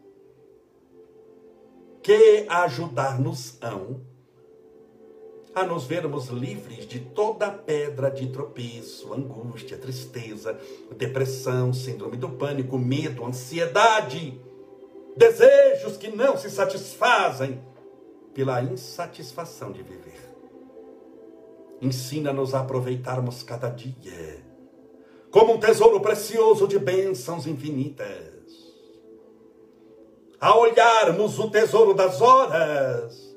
que 2.02 2.46
ajudar-nos-ão 2.48 4.13
a 5.54 5.64
nos 5.64 5.84
vermos 5.84 6.28
livres 6.28 6.86
de 6.86 6.98
toda 6.98 7.50
pedra 7.50 8.10
de 8.10 8.26
tropeço, 8.26 9.14
angústia, 9.14 9.78
tristeza, 9.78 10.58
depressão, 10.96 11.72
síndrome 11.72 12.16
do 12.16 12.28
pânico, 12.28 12.76
medo, 12.76 13.24
ansiedade, 13.24 14.40
desejos 15.16 15.96
que 15.96 16.08
não 16.08 16.36
se 16.36 16.50
satisfazem 16.50 17.62
pela 18.34 18.60
insatisfação 18.62 19.70
de 19.70 19.82
viver. 19.82 20.34
Ensina-nos 21.80 22.54
a 22.54 22.60
aproveitarmos 22.60 23.42
cada 23.42 23.68
dia 23.68 24.42
como 25.30 25.54
um 25.54 25.58
tesouro 25.58 26.00
precioso 26.00 26.68
de 26.68 26.78
bênçãos 26.78 27.46
infinitas. 27.46 28.06
A 30.40 30.56
olharmos 30.56 31.38
o 31.38 31.50
tesouro 31.50 31.92
das 31.92 32.20
horas 32.20 33.33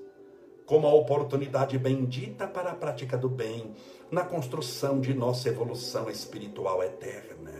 como 0.67 0.85
a 0.85 0.93
oportunidade 0.93 1.77
bendita 1.79 2.45
para 2.45 2.71
a 2.71 2.75
prática 2.75 3.17
do 3.17 3.29
bem 3.29 3.73
na 4.11 4.23
construção 4.23 4.99
de 4.99 5.13
nossa 5.13 5.47
evolução 5.47 6.09
espiritual 6.09 6.83
eterna. 6.83 7.53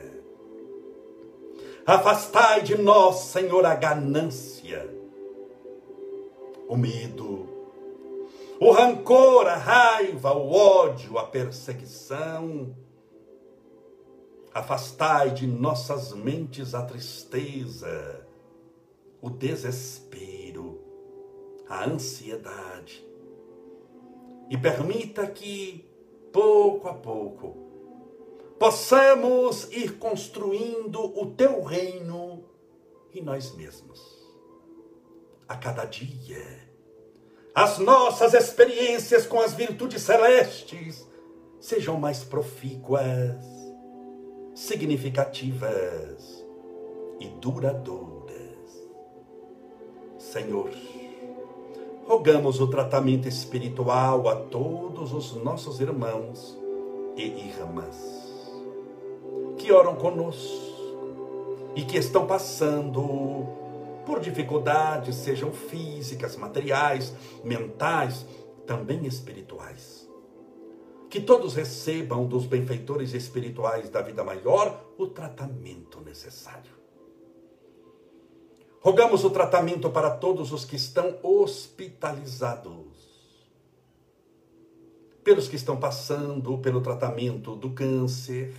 Afastai 1.86 2.62
de 2.64 2.78
nós, 2.78 3.16
Senhor, 3.16 3.66
a 3.66 3.74
ganância, 3.76 4.93
o 6.68 6.76
medo, 6.76 7.47
o 8.60 8.72
rancor, 8.72 9.47
a 9.47 9.55
raiva, 9.55 10.34
o 10.34 10.51
ódio, 10.51 11.18
a 11.18 11.24
perseguição. 11.24 12.76
Afastai 14.53 15.32
de 15.32 15.47
nossas 15.47 16.12
mentes 16.12 16.76
a 16.76 16.82
tristeza, 16.82 18.28
o 19.22 19.30
desespero 19.30 20.37
a 21.70 21.86
ansiedade. 21.86 23.05
E 24.49 24.57
permita 24.57 25.28
que, 25.28 25.89
pouco 26.32 26.88
a 26.88 26.93
pouco, 26.93 27.68
possamos 28.57 29.72
ir 29.72 29.97
construindo 29.97 30.99
o 31.20 31.28
teu 31.28 31.61
reino 31.63 32.45
em 33.13 33.22
nós 33.22 33.55
mesmos. 33.55 33.99
A 35.47 35.55
cada 35.55 35.86
dia, 35.86 36.68
as 37.55 37.80
nossas 37.80 38.34
experiências 38.34 39.26
com 39.26 39.39
as 39.39 39.53
virtudes 39.53 40.01
celestes 40.01 41.07
sejam 41.59 41.97
mais 41.97 42.24
profícuas, 42.24 43.43
significativas 44.53 46.45
e 47.20 47.28
duradouras. 47.28 48.38
Senhor, 50.18 50.70
rogamos 52.08 52.60
o 52.60 52.68
tratamento 52.68 53.28
espiritual 53.28 54.28
a 54.30 54.36
todos 54.36 55.12
os 55.12 55.34
nossos 55.36 55.80
irmãos 55.82 56.58
e 57.16 57.24
irmãs 57.24 58.28
que 59.58 59.72
oram 59.74 59.95
conosco 59.95 60.78
e 61.76 61.84
que 61.84 61.97
estão 61.97 62.26
passando 62.26 63.45
por 64.05 64.22
dificuldades, 64.22 65.16
sejam 65.16 65.51
físicas, 65.51 66.38
materiais, 66.38 67.14
mentais, 67.43 68.26
também 68.66 69.05
espirituais. 69.05 70.10
Que 71.10 71.20
todos 71.20 71.55
recebam 71.55 72.26
dos 72.26 72.45
benfeitores 72.45 73.14
espirituais 73.14 73.89
da 73.89 74.01
vida 74.01 74.24
maior 74.24 74.86
o 74.97 75.08
tratamento 75.08 75.99
necessário. 76.01 76.72
Rogamos 78.88 79.26
o 79.26 79.30
tratamento 79.30 79.90
para 79.90 80.10
todos 80.10 80.54
os 80.54 80.64
que 80.64 80.78
estão 80.78 81.18
hospitalizados, 81.22 82.88
pelos 85.26 85.50
que 85.50 85.58
estão 85.58 85.76
passando 85.76 86.58
pelo 86.60 86.80
tratamento 86.80 87.54
do 87.54 87.72
câncer, 87.72 88.56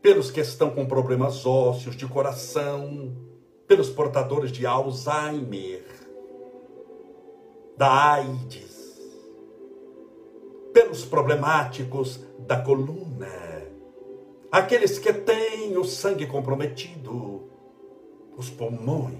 pelos 0.00 0.30
que 0.30 0.40
estão 0.40 0.70
com 0.70 0.86
problemas 0.86 1.44
ósseos, 1.44 1.94
de 1.94 2.06
coração, 2.06 3.14
pelos 3.68 3.90
portadores 3.90 4.50
de 4.50 4.64
Alzheimer, 4.64 5.84
da 7.76 8.14
AIDS, 8.14 8.98
pelos 10.72 11.04
problemáticos 11.04 12.24
da 12.38 12.58
coluna, 12.58 13.66
aqueles 14.50 14.98
que 14.98 15.12
têm 15.12 15.76
o 15.76 15.84
sangue 15.84 16.26
comprometido, 16.26 17.35
os 18.36 18.50
pulmões. 18.50 19.16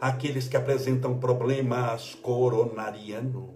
Aqueles 0.00 0.48
que 0.48 0.56
apresentam 0.56 1.18
problemas 1.18 2.14
coronarianos. 2.16 3.50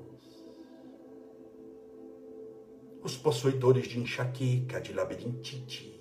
Os 3.03 3.17
possuidores 3.17 3.87
de 3.89 3.99
enxaqueca, 3.99 4.81
de 4.81 4.93
labirintite. 4.93 5.93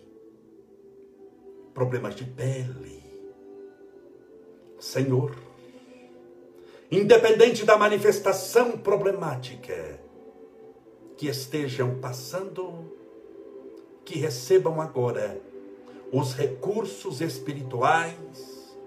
Problemas 1.74 2.16
de 2.16 2.26
pele. 2.26 3.02
Senhor, 4.80 5.36
independente 6.91 7.66
da 7.66 7.78
manifestação 7.78 8.78
problemática 8.78 10.00
que 11.18 11.28
estejam 11.28 12.00
passando, 12.00 12.91
que 14.04 14.20
recebam 14.20 14.82
agora 14.82 15.41
os 16.14 16.36
recursos 16.36 17.22
espirituais 17.22 18.78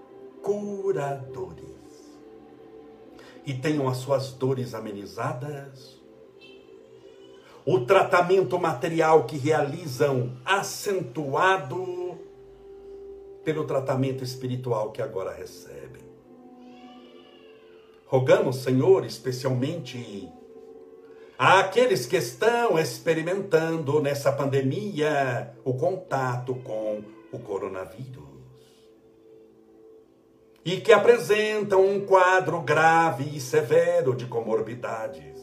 curadores 0.41 1.67
e 3.45 3.53
tenham 3.53 3.89
as 3.89 3.97
suas 3.97 4.31
dores 4.31 4.75
amenizadas, 4.75 6.01
o 7.65 7.81
tratamento 7.81 8.57
material 8.61 9.25
que 9.25 9.37
realizam 9.37 10.37
acentuado 10.45 12.17
pelo 13.45 13.65
tratamento 13.65 14.23
espiritual 14.23 14.93
que 14.93 15.03
agora 15.03 15.35
recebem. 15.35 16.07
Rogamos, 18.07 18.63
Senhor, 18.63 19.05
especialmente 19.05 20.29
àqueles 21.37 22.07
que 22.07 22.17
estão 22.17 22.79
experimentando 22.79 24.01
nessa 24.01 24.31
pandemia 24.31 25.53
o 25.65 25.75
contato 25.75 26.55
com 26.55 27.16
o 27.33 27.39
coronavírus 27.39 28.37
e 30.67 30.81
que 30.81 30.93
apresentam 30.93 31.87
um 31.87 32.05
quadro 32.05 32.61
grave 32.61 33.37
e 33.37 33.41
severo 33.41 34.17
de 34.17 34.27
comorbidades. 34.27 35.41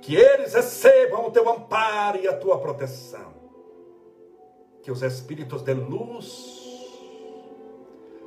Que 0.00 0.14
eles 0.14 0.54
recebam 0.54 1.26
o 1.26 1.30
teu 1.32 1.50
amparo 1.50 2.20
e 2.20 2.28
a 2.28 2.36
tua 2.36 2.56
proteção. 2.58 3.34
Que 4.80 4.92
os 4.92 5.02
espíritos 5.02 5.62
de 5.62 5.74
luz, 5.74 6.62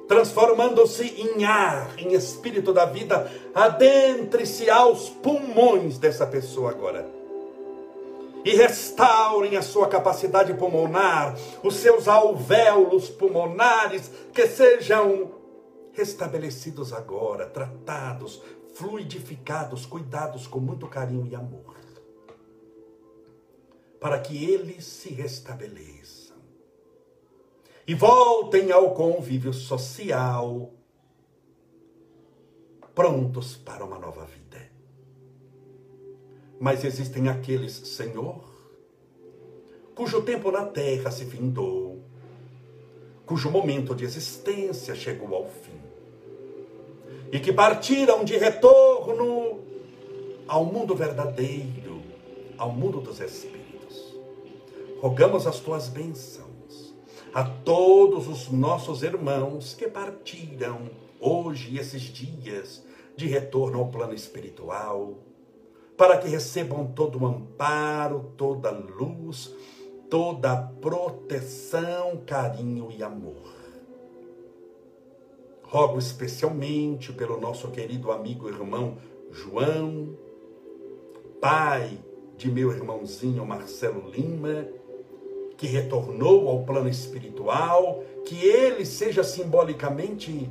transformando-se 0.05 1.05
em 1.05 1.45
ar, 1.45 1.97
em 1.97 2.11
espírito 2.11 2.73
da 2.73 2.83
vida, 2.83 3.31
adentre-se 3.55 4.69
aos 4.69 5.09
pulmões 5.09 5.97
dessa 5.97 6.27
pessoa 6.27 6.71
agora 6.71 7.16
e 8.43 8.55
restaurem 8.55 9.57
a 9.57 9.61
sua 9.61 9.87
capacidade 9.87 10.53
pulmonar, 10.53 11.35
os 11.63 11.75
seus 11.75 12.07
alvéolos 12.07 13.09
pulmonares, 13.09 14.09
que 14.33 14.47
sejam 14.47 15.31
restabelecidos 15.93 16.93
agora, 16.93 17.47
tratados, 17.47 18.41
fluidificados, 18.75 19.85
cuidados 19.85 20.45
com 20.45 20.59
muito 20.59 20.87
carinho 20.87 21.27
e 21.27 21.35
amor, 21.35 21.75
para 23.99 24.19
que 24.19 24.45
eles 24.45 24.85
se 24.85 25.09
restabeleçam 25.09 26.37
e 27.87 27.95
voltem 27.95 28.71
ao 28.71 28.93
convívio 28.93 29.53
social, 29.53 30.73
prontos 32.93 33.55
para 33.55 33.85
uma 33.85 33.97
nova 33.97 34.25
vida. 34.25 34.66
Mas 36.59 36.83
existem 36.83 37.29
aqueles, 37.29 37.73
Senhor, 37.73 38.43
cujo 39.93 40.21
tempo 40.21 40.51
na 40.51 40.65
terra 40.65 41.11
se 41.11 41.25
findou, 41.25 42.01
cujo 43.25 43.51
momento 43.51 43.93
de 43.93 44.05
existência 44.05 44.95
chegou 44.95 45.35
ao 45.35 45.45
fim, 45.49 45.79
e 47.31 47.39
que 47.39 47.51
partiram 47.51 48.23
de 48.23 48.37
retorno 48.37 49.59
ao 50.47 50.65
mundo 50.65 50.95
verdadeiro, 50.95 52.01
ao 52.57 52.71
mundo 52.71 53.01
dos 53.01 53.19
espíritos. 53.19 54.15
rogamos 54.99 55.45
as 55.45 55.59
tuas 55.59 55.89
bênçãos 55.89 56.95
a 57.33 57.43
todos 57.43 58.27
os 58.27 58.49
nossos 58.49 59.03
irmãos 59.03 59.75
que 59.75 59.87
partiram 59.87 60.89
hoje, 61.19 61.77
esses 61.77 62.01
dias 62.01 62.83
de 63.15 63.27
retorno 63.27 63.79
ao 63.79 63.89
plano 63.89 64.13
espiritual, 64.13 65.15
para 65.97 66.17
que 66.17 66.29
recebam 66.29 66.85
todo 66.85 67.23
o 67.23 67.25
amparo, 67.25 68.31
toda 68.37 68.69
luz, 68.69 69.51
toda 70.09 70.55
proteção, 70.55 72.21
carinho 72.25 72.89
e 72.95 73.01
amor. 73.01 73.57
Rogo 75.63 75.97
especialmente 75.97 77.11
pelo 77.11 77.41
nosso 77.41 77.69
querido 77.71 78.11
amigo 78.11 78.47
irmão 78.47 78.97
João, 79.31 80.15
pai 81.41 81.99
de 82.37 82.49
meu 82.49 82.71
irmãozinho 82.71 83.45
Marcelo 83.45 84.09
Lima, 84.09 84.65
que 85.57 85.65
retornou 85.65 86.47
ao 86.47 86.63
plano 86.63 86.87
espiritual, 86.87 88.03
que 88.23 88.45
ele 88.45 88.85
seja 88.85 89.23
simbolicamente 89.23 90.49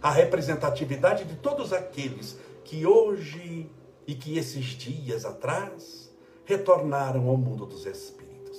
a 0.00 0.10
representatividade 0.10 1.24
de 1.24 1.34
todos 1.34 1.72
aqueles 1.72 2.38
que 2.64 2.86
hoje 2.86 3.68
e 4.06 4.14
que 4.14 4.38
esses 4.38 4.64
dias 4.66 5.24
atrás 5.24 6.14
retornaram 6.44 7.28
ao 7.28 7.36
mundo 7.36 7.66
dos 7.66 7.86
espíritos. 7.86 8.56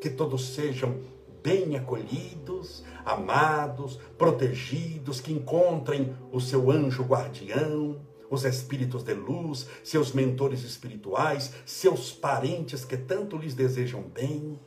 Que 0.00 0.08
todos 0.08 0.54
sejam 0.54 1.00
bem 1.42 1.76
acolhidos, 1.76 2.84
amados, 3.04 3.98
protegidos, 4.16 5.20
que 5.20 5.32
encontrem 5.32 6.14
o 6.32 6.40
seu 6.40 6.70
anjo 6.70 7.02
guardião, 7.02 8.00
os 8.30 8.44
espíritos 8.44 9.02
de 9.02 9.14
luz, 9.14 9.66
seus 9.82 10.12
mentores 10.12 10.62
espirituais, 10.62 11.52
seus 11.64 12.12
parentes 12.12 12.84
que 12.84 12.96
tanto 12.96 13.36
lhes 13.36 13.54
desejam 13.54 14.02
bem, 14.02 14.58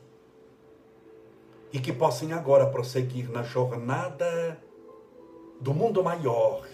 e 1.72 1.78
que 1.78 1.92
possam 1.92 2.32
agora 2.32 2.66
prosseguir 2.66 3.30
na 3.30 3.42
jornada 3.42 4.62
do 5.60 5.72
mundo 5.72 6.02
maior, 6.02 6.66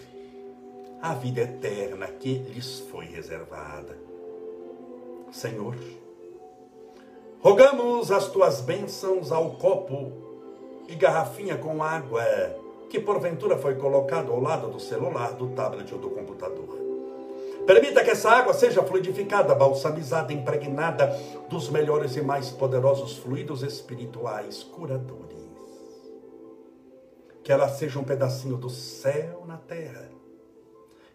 a 1.01 1.13
vida 1.13 1.41
eterna 1.41 2.07
que 2.07 2.37
lhes 2.37 2.79
foi 2.91 3.05
reservada. 3.05 3.97
Senhor, 5.31 5.75
rogamos 7.39 8.11
as 8.11 8.27
tuas 8.27 8.61
bênçãos 8.61 9.31
ao 9.31 9.51
copo 9.51 10.11
e 10.87 10.95
garrafinha 10.95 11.57
com 11.57 11.81
água 11.81 12.23
que 12.89 12.99
porventura 12.99 13.57
foi 13.57 13.75
colocado 13.75 14.31
ao 14.31 14.39
lado 14.39 14.67
do 14.67 14.79
celular, 14.79 15.33
do 15.33 15.49
tablet 15.49 15.93
ou 15.93 15.99
do 15.99 16.09
computador. 16.09 16.77
Permita 17.65 18.03
que 18.03 18.09
essa 18.09 18.31
água 18.31 18.53
seja 18.53 18.81
fluidificada, 18.81 19.53
balsamizada, 19.53 20.33
impregnada 20.33 21.07
dos 21.49 21.69
melhores 21.69 22.15
e 22.15 22.21
mais 22.21 22.49
poderosos 22.49 23.17
fluidos 23.17 23.61
espirituais 23.61 24.63
curadores. 24.63 25.37
Que 27.43 27.51
ela 27.51 27.69
seja 27.69 27.99
um 27.99 28.03
pedacinho 28.03 28.57
do 28.57 28.69
céu 28.69 29.43
na 29.45 29.57
terra. 29.57 30.18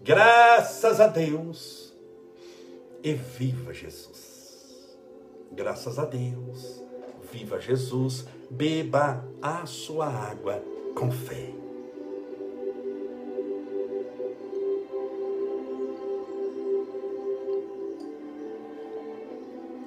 graças 0.00 1.00
a 1.00 1.06
Deus, 1.06 1.90
e 3.02 3.14
viva 3.14 3.72
Jesus. 3.72 4.98
Graças 5.52 5.98
a 5.98 6.04
Deus, 6.04 6.82
viva 7.32 7.60
Jesus, 7.60 8.26
beba 8.50 9.24
a 9.40 9.66
sua 9.66 10.06
água 10.06 10.62
com 10.94 11.10
fé. 11.10 11.50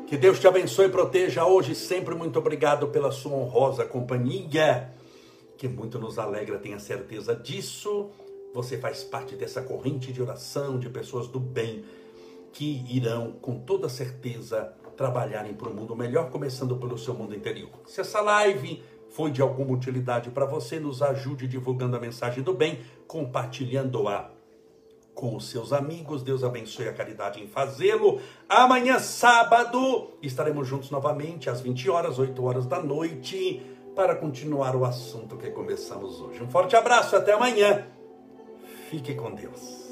Que 0.08 0.18
Deus 0.18 0.40
te 0.40 0.48
abençoe 0.48 0.86
e 0.86 0.90
proteja 0.90 1.46
hoje 1.46 1.72
e 1.72 1.76
sempre. 1.76 2.14
Muito 2.14 2.38
obrigado 2.38 2.90
pela 2.90 3.12
sua 3.12 3.36
honrosa 3.36 3.84
companhia, 3.84 4.94
que 5.58 5.68
muito 5.68 5.98
nos 5.98 6.20
alegra, 6.20 6.60
tenha 6.60 6.78
certeza 6.78 7.36
disso. 7.36 8.12
Você 8.54 8.78
faz 8.78 9.04
parte 9.04 9.36
dessa 9.36 9.62
corrente 9.62 10.14
de 10.14 10.22
oração 10.22 10.78
de 10.78 10.90
pessoas 10.90 11.28
do 11.28 11.40
bem 11.40 11.84
que 12.52 12.86
irão, 12.88 13.32
com 13.42 13.58
toda 13.60 13.90
certeza, 13.90 14.74
trabalharem 14.96 15.54
para 15.56 15.70
um 15.70 15.74
mundo 15.74 15.96
melhor, 15.96 16.30
começando 16.30 16.78
pelo 16.78 16.98
seu 16.98 17.16
mundo 17.16 17.36
interior. 17.36 17.72
Se 17.88 18.00
essa 18.00 18.22
live 18.22 18.84
foi 19.10 19.32
de 19.32 19.42
alguma 19.42 19.74
utilidade 19.74 20.30
para 20.30 20.46
você, 20.46 20.80
nos 20.80 21.02
ajude 21.02 21.48
divulgando 21.48 21.96
a 21.96 22.00
mensagem 22.00 22.44
do 22.44 22.54
bem, 22.54 22.80
compartilhando-a 23.08 24.30
com 25.16 25.36
os 25.36 25.50
seus 25.50 25.74
amigos. 25.74 26.22
Deus 26.22 26.44
abençoe 26.44 26.88
a 26.88 26.94
caridade 26.94 27.42
em 27.42 27.48
fazê-lo. 27.48 28.20
Amanhã, 28.48 29.00
sábado, 29.00 30.12
estaremos 30.22 30.68
juntos 30.68 30.92
novamente 30.92 31.50
às 31.50 31.60
20 31.60 31.90
horas, 31.90 32.20
8 32.20 32.44
horas 32.44 32.68
da 32.68 32.82
noite, 32.82 33.62
para 33.96 34.16
continuar 34.16 34.76
o 34.76 34.86
assunto 34.86 35.38
que 35.38 35.50
começamos 35.50 36.22
hoje. 36.22 36.42
Um 36.42 36.50
forte 36.50 36.76
abraço, 36.76 37.16
até 37.16 37.34
amanhã. 37.34 37.86
Fique 38.94 39.16
com 39.16 39.34
Deus. 39.34 39.83